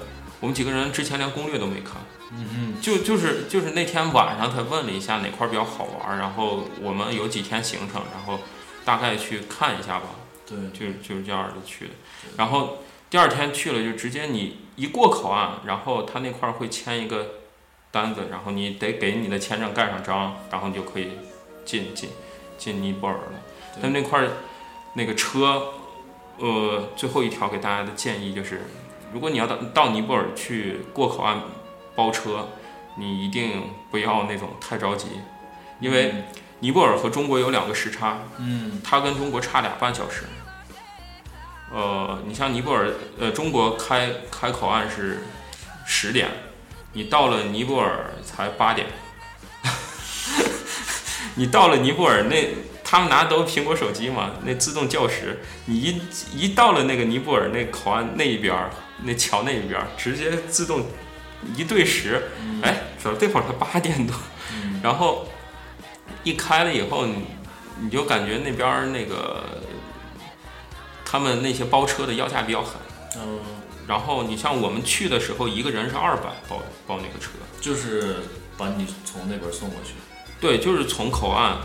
[0.40, 2.02] 我们几个人之前连攻略都没看，
[2.32, 8.40] 嗯嗯就就是就是那天晚上他问了一下哪块儿比较好玩儿，然后我们有几天行程，然后
[8.84, 10.06] 大概去看一下吧。
[10.44, 11.92] 对，就就是这样的去的。
[12.36, 17.26] 然后第二天去了，就直接你一过口岸，然后他那块儿会签一个
[17.90, 21.12] 单子，然后你得给你的签证盖上章，然后你就可以
[21.64, 22.10] 进进
[22.58, 23.40] 进尼泊尔了。
[23.74, 24.28] 对但那块儿
[24.94, 25.72] 那个车，
[26.38, 28.62] 呃，最后一条给大家的建议就是，
[29.12, 31.42] 如果你要到到尼泊尔去过口岸
[31.94, 32.48] 包车，
[32.96, 35.06] 你一定不要那种太着急，
[35.80, 36.24] 因为。
[36.64, 40.26] 尼泊尔和中国有两个时差，嗯它跟中国差俩半小时。
[41.72, 42.88] 呃，你像尼泊尔，
[43.18, 45.24] 呃，中国开开口岸是
[45.84, 46.28] 十点，
[46.92, 48.86] 你到了尼泊尔才八点。
[51.34, 52.54] 你到了尼泊尔那，
[52.92, 56.02] 他们拿的都是苹果手机嘛，那自动校时，你一
[56.36, 58.68] 一到了那个尼泊尔那口岸那一边儿，
[59.04, 60.84] 那桥那一边儿，直接自动
[61.56, 62.22] 一对时，
[62.60, 64.14] 哎，说这会儿才八点多，
[64.52, 64.78] 嗯。
[64.84, 65.26] 然后
[66.22, 67.24] 一开了以后，你
[67.80, 69.42] 你就感觉那边儿那个
[71.02, 72.74] 他们那些包车的要价比较狠。
[73.16, 73.38] 嗯，
[73.86, 78.16] 然后你像我们去的时候，一个人是二百包包那个车，就是
[78.58, 79.94] 把你从那边送过去，
[80.38, 81.56] 对，就是从口岸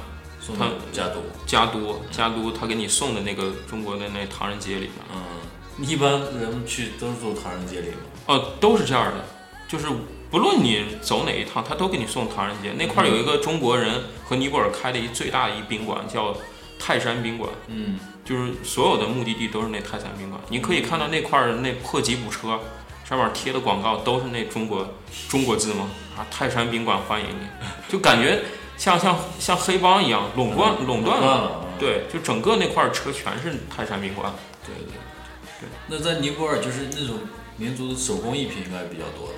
[0.47, 1.21] 送他加多。
[1.45, 7.97] 加都加都，他给你送的那个中国的那唐人街里面，嗯，一般人去都是住唐人街里嘛。
[8.27, 9.25] 哦，都是这样的，
[9.67, 9.87] 就是
[10.31, 16.35] 不论你走哪一趟，他都给你送唐人街那块儿有一个中国人和尼泊尔开的一最大的一宾馆，叫
[16.79, 17.49] 泰山宾馆。
[17.67, 22.59] 嗯就是所有的目的地都是那泰山宾馆，你可以看到那块儿那破吉普车
[23.05, 24.85] 上面贴的广告都是那中国
[25.29, 27.47] 中国字吗啊，泰山宾馆欢迎你，
[27.87, 28.43] 就感觉
[28.77, 31.65] 像像像黑帮一样垄断垄断了。
[31.79, 34.31] 对，就整个那块儿车全是泰山宾馆。
[34.65, 35.69] 对对对。
[35.87, 37.19] 那在尼泊尔就是那种
[37.57, 39.33] 民族的手工艺品应该比较多的。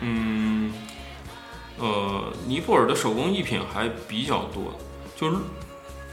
[0.00, 0.72] 嗯，
[1.78, 4.78] 呃，尼泊尔的手工艺品还比较多，
[5.16, 5.36] 就是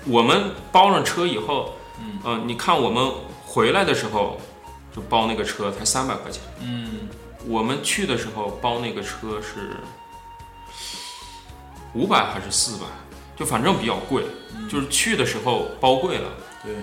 [0.06, 3.12] 我们包上车以后，嗯呃，你看我们
[3.46, 4.39] 回来的时候
[4.96, 6.41] 就包那个车才三百块钱。
[6.62, 7.08] 嗯
[7.48, 9.78] 我们去的时候包那个车是
[11.96, 12.86] 五百还是四百，
[13.36, 14.24] 就反正比较贵，
[14.70, 16.30] 就是去的时候包贵了，
[16.64, 16.74] 对，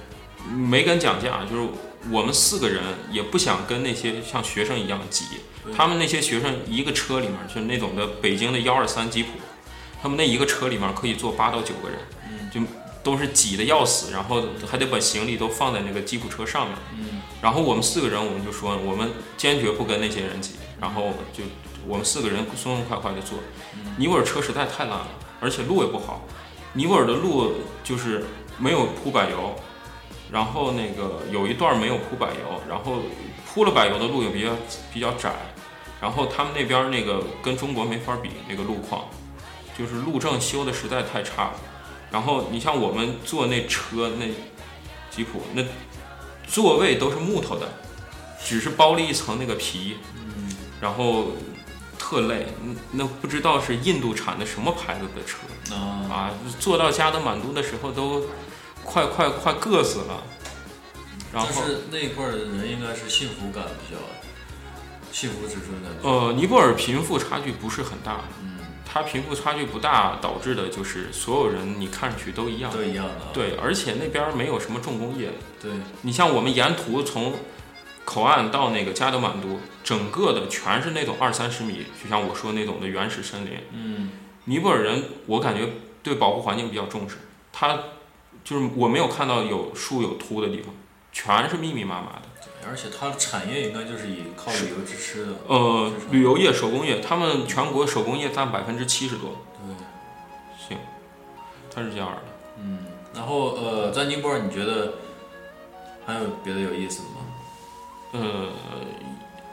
[0.51, 1.69] 没跟讲价，就是
[2.11, 5.27] 我们四个人也不想跟那些像学生一样挤，
[5.77, 9.29] 他们那些学生一个车里面就是那种的北京的幺二三吉普，
[10.03, 11.99] 他们那一个车里面可以坐八到九个人，
[12.51, 12.61] 就
[13.05, 16.79] 都是挤得要死，然后还得把行李都放在那个吉普车上面。
[16.99, 17.21] 嗯。
[17.43, 21.43] 然后我们四个人，我们就说我们坚决不跟那些人挤，然后就
[21.87, 23.39] 我们四个人松松快快的坐。
[23.97, 25.09] 尼泊尔车实在太烂了，
[25.41, 26.22] 而且路也不好。
[26.74, 27.53] 尼泊尔的路
[27.85, 28.24] 就是
[28.59, 29.55] 没有铺柏油，
[30.30, 33.03] 然后那个有一段没有铺柏油，然后
[33.47, 34.51] 铺了柏油的路也比较
[34.93, 35.35] 比较窄，
[36.01, 39.05] 然后他们那边那个跟中国没法比那个路况，
[39.78, 41.53] 就是路政修的实在太差了。
[42.11, 44.26] 然后你像我们坐那车那
[45.11, 45.62] 吉普那
[46.47, 47.68] 座位都是木头的，
[48.43, 50.49] 只是包了一层那个皮，嗯
[50.80, 51.28] 然后
[52.03, 52.49] 特累。
[52.65, 55.39] 嗯那不知道是印度产的什么牌子的车
[55.73, 56.31] 啊啊？
[56.59, 58.27] 坐到加德满都的时候都
[58.85, 60.23] 快快快硌死了。
[61.33, 64.01] 然后但是那一块儿的人应该是幸福感比较，
[65.13, 66.11] 幸福指数应该比较。
[66.11, 72.71] 呃，尼泊尔贫富差距不是很大，嗯，它贫富差距不大，导致的就是所有人你看上去都一样。
[72.71, 73.31] 都一样的啊。
[73.33, 75.31] 对，而且那边没有什么重工业，
[75.63, 75.71] 对，
[76.03, 77.33] 你像我们沿途从
[78.05, 83.53] 口岸到那个加德满都，整个的全是那种二三十米，就像我说那种的原始森林。
[83.72, 84.11] 嗯
[84.45, 85.68] 尼泊尔人，我感觉
[86.03, 87.16] 对保护环境比较重视，
[87.53, 87.78] 他
[88.43, 90.74] 就是我没有看到有树有秃的地方，
[91.12, 92.22] 全是密密麻麻的。
[92.68, 95.33] 而且它的产业应该就是以靠旅游支持的。
[95.49, 99.30] 呃，旅游业、手工业，他们全国手工业占百分之七十多。
[99.66, 99.74] 对，
[100.68, 100.78] 行，
[101.74, 102.22] 它是这样的。
[102.59, 102.78] 嗯，
[103.14, 104.95] 然后呃，在尼泊尔你觉得
[106.07, 107.16] 还有别的有意思的吗？
[108.12, 108.49] 呃，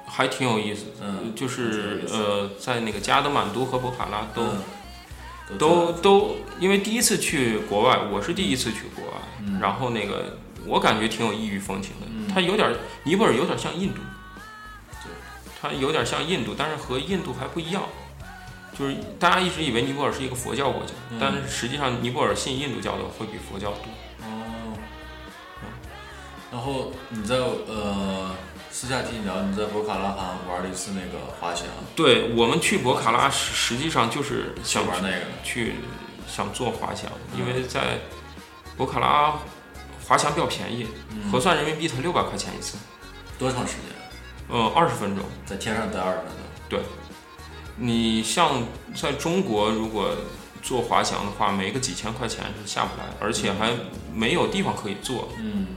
[0.09, 4.41] 还挺有意思的，嗯，就是呃，在那个加德满都和博卡拉都。
[4.43, 4.57] 嗯
[5.57, 12.71] 都都，因为第一次去国外，我是第一次去国外，嗯然后那个我感觉挺有异域风情的，嗯它有点
[13.03, 13.99] 尼泊尔有点像印度，
[15.03, 15.11] 对，
[15.59, 17.81] 它有点像印度，但是和印度还不一样，
[18.77, 23.85] 就是大家一直以为尼泊尔是一个佛教国家，嗯但是实际上尼泊尔信印度教的会比佛教多。
[24.21, 24.77] 哦，
[26.51, 28.35] 然后你在呃
[28.81, 31.65] 私下听你聊，你在博卡拉还玩了一次那个滑翔，
[31.97, 35.25] 对我们去博卡拉实实际上就是想玩那个？
[35.43, 35.73] 去
[36.29, 37.97] 想做滑翔，嗯因为在
[38.77, 39.33] 博卡拉
[40.07, 42.77] 滑翔比较便宜，嗯核算人民币才六百块钱一次，
[43.37, 43.91] 多长时间？
[44.47, 45.25] 呃，二十分钟。
[45.45, 46.69] 在天上待二十分钟。
[46.69, 46.79] 对
[47.75, 48.63] 你像
[48.95, 50.15] 在中国，如果
[50.61, 53.75] 做滑翔的话，没个几千块钱是下不来，而且还
[54.15, 55.27] 没有地方可以做。
[55.37, 55.67] 嗯，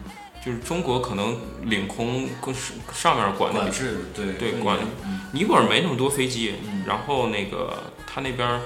[0.44, 5.20] 就是中国可能领空跟上上面管的比管制对对管嗯。
[5.32, 6.84] 尼泊尔没那么多飞机，嗯。
[6.86, 8.60] 然后那个他那边儿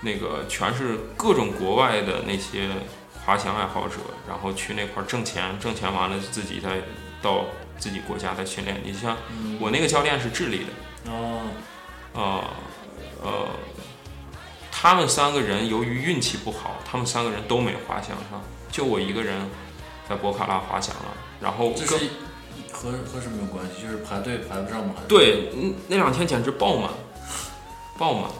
[0.00, 2.68] 那个全是各种国外的那些
[3.24, 3.96] 滑翔爱好者，
[4.28, 6.82] 然后去那块儿挣钱，挣钱完了自己再
[7.22, 7.44] 到
[7.78, 8.80] 自己国家再训练。
[8.84, 9.58] 你像嗯。
[9.60, 11.42] 我那个教练是智利的，哦。
[12.14, 12.44] 呃
[13.22, 13.48] 呃，
[14.70, 19.48] 他们三个人由于运气不好，他们三个人都没滑翔上，就我一个人
[20.08, 21.14] 在博卡拉滑翔了。
[21.40, 21.94] 然后这是
[22.72, 23.82] 和和什么有关系？
[23.82, 24.94] 就是排队排不上吗？
[25.08, 26.90] 对，嗯那两天简直爆满，
[27.98, 28.30] 爆满，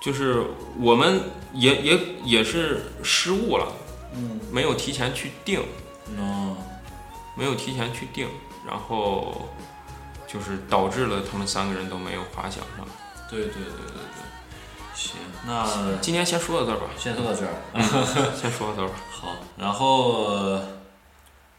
[0.00, 0.44] 就是
[0.80, 1.20] 我们
[1.52, 3.72] 也也也是失误了，
[4.14, 5.60] 嗯，没有提前去定，
[6.18, 6.56] 哦，
[7.36, 8.28] 没有提前去定，
[8.66, 9.48] 然后
[10.26, 12.86] 就是导致了他们三个人都没有滑翔上。
[13.30, 15.16] 对对对对对，行，
[15.46, 18.32] 那今天先说到这儿吧，先说到这儿。
[18.36, 18.94] 先说到这儿吧，
[19.24, 20.60] 好，然后，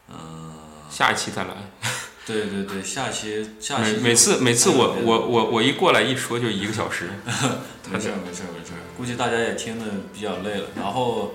[0.08, 0.52] 嗯、
[0.88, 1.50] 下一期再来。
[2.26, 7.10] 对对对，下期下期每每次每次我哎我我我一过来一说就一个小时，
[7.90, 10.66] 没事儿 没事儿没事儿，估计大家也听的比较累了。
[10.76, 11.34] 然后，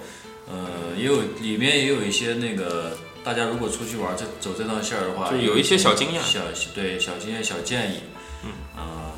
[0.50, 6.42] 呃，也有里面也有一些那个，大家如果出去玩儿这走这趟线儿的话，就有一些小经验小
[6.76, 8.04] 对小经验、小建议。
[8.44, 9.12] 嗯，呃，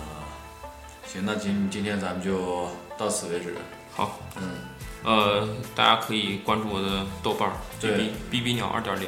[1.07, 3.55] 行，那今今天咱们就到此为止。
[3.95, 4.43] 好，嗯，
[5.03, 9.07] 呃，大家可以关注我的豆瓣儿对 B B B 鸟二点零，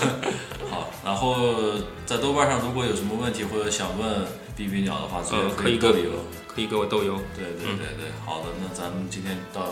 [0.70, 1.74] 好，然后
[2.06, 4.26] 在豆瓣上如果有什么问题或者想问
[4.56, 6.10] B B 鸟的话，直接呃可以豆邮。
[6.54, 7.16] 可以给我豆邮。
[7.34, 9.68] 对对嗯对对，好的，那咱们今天到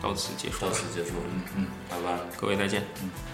[0.00, 2.18] 到此结束到，此结束，嗯嗯，拜拜。
[2.40, 2.82] 各位再见。
[3.02, 3.33] 我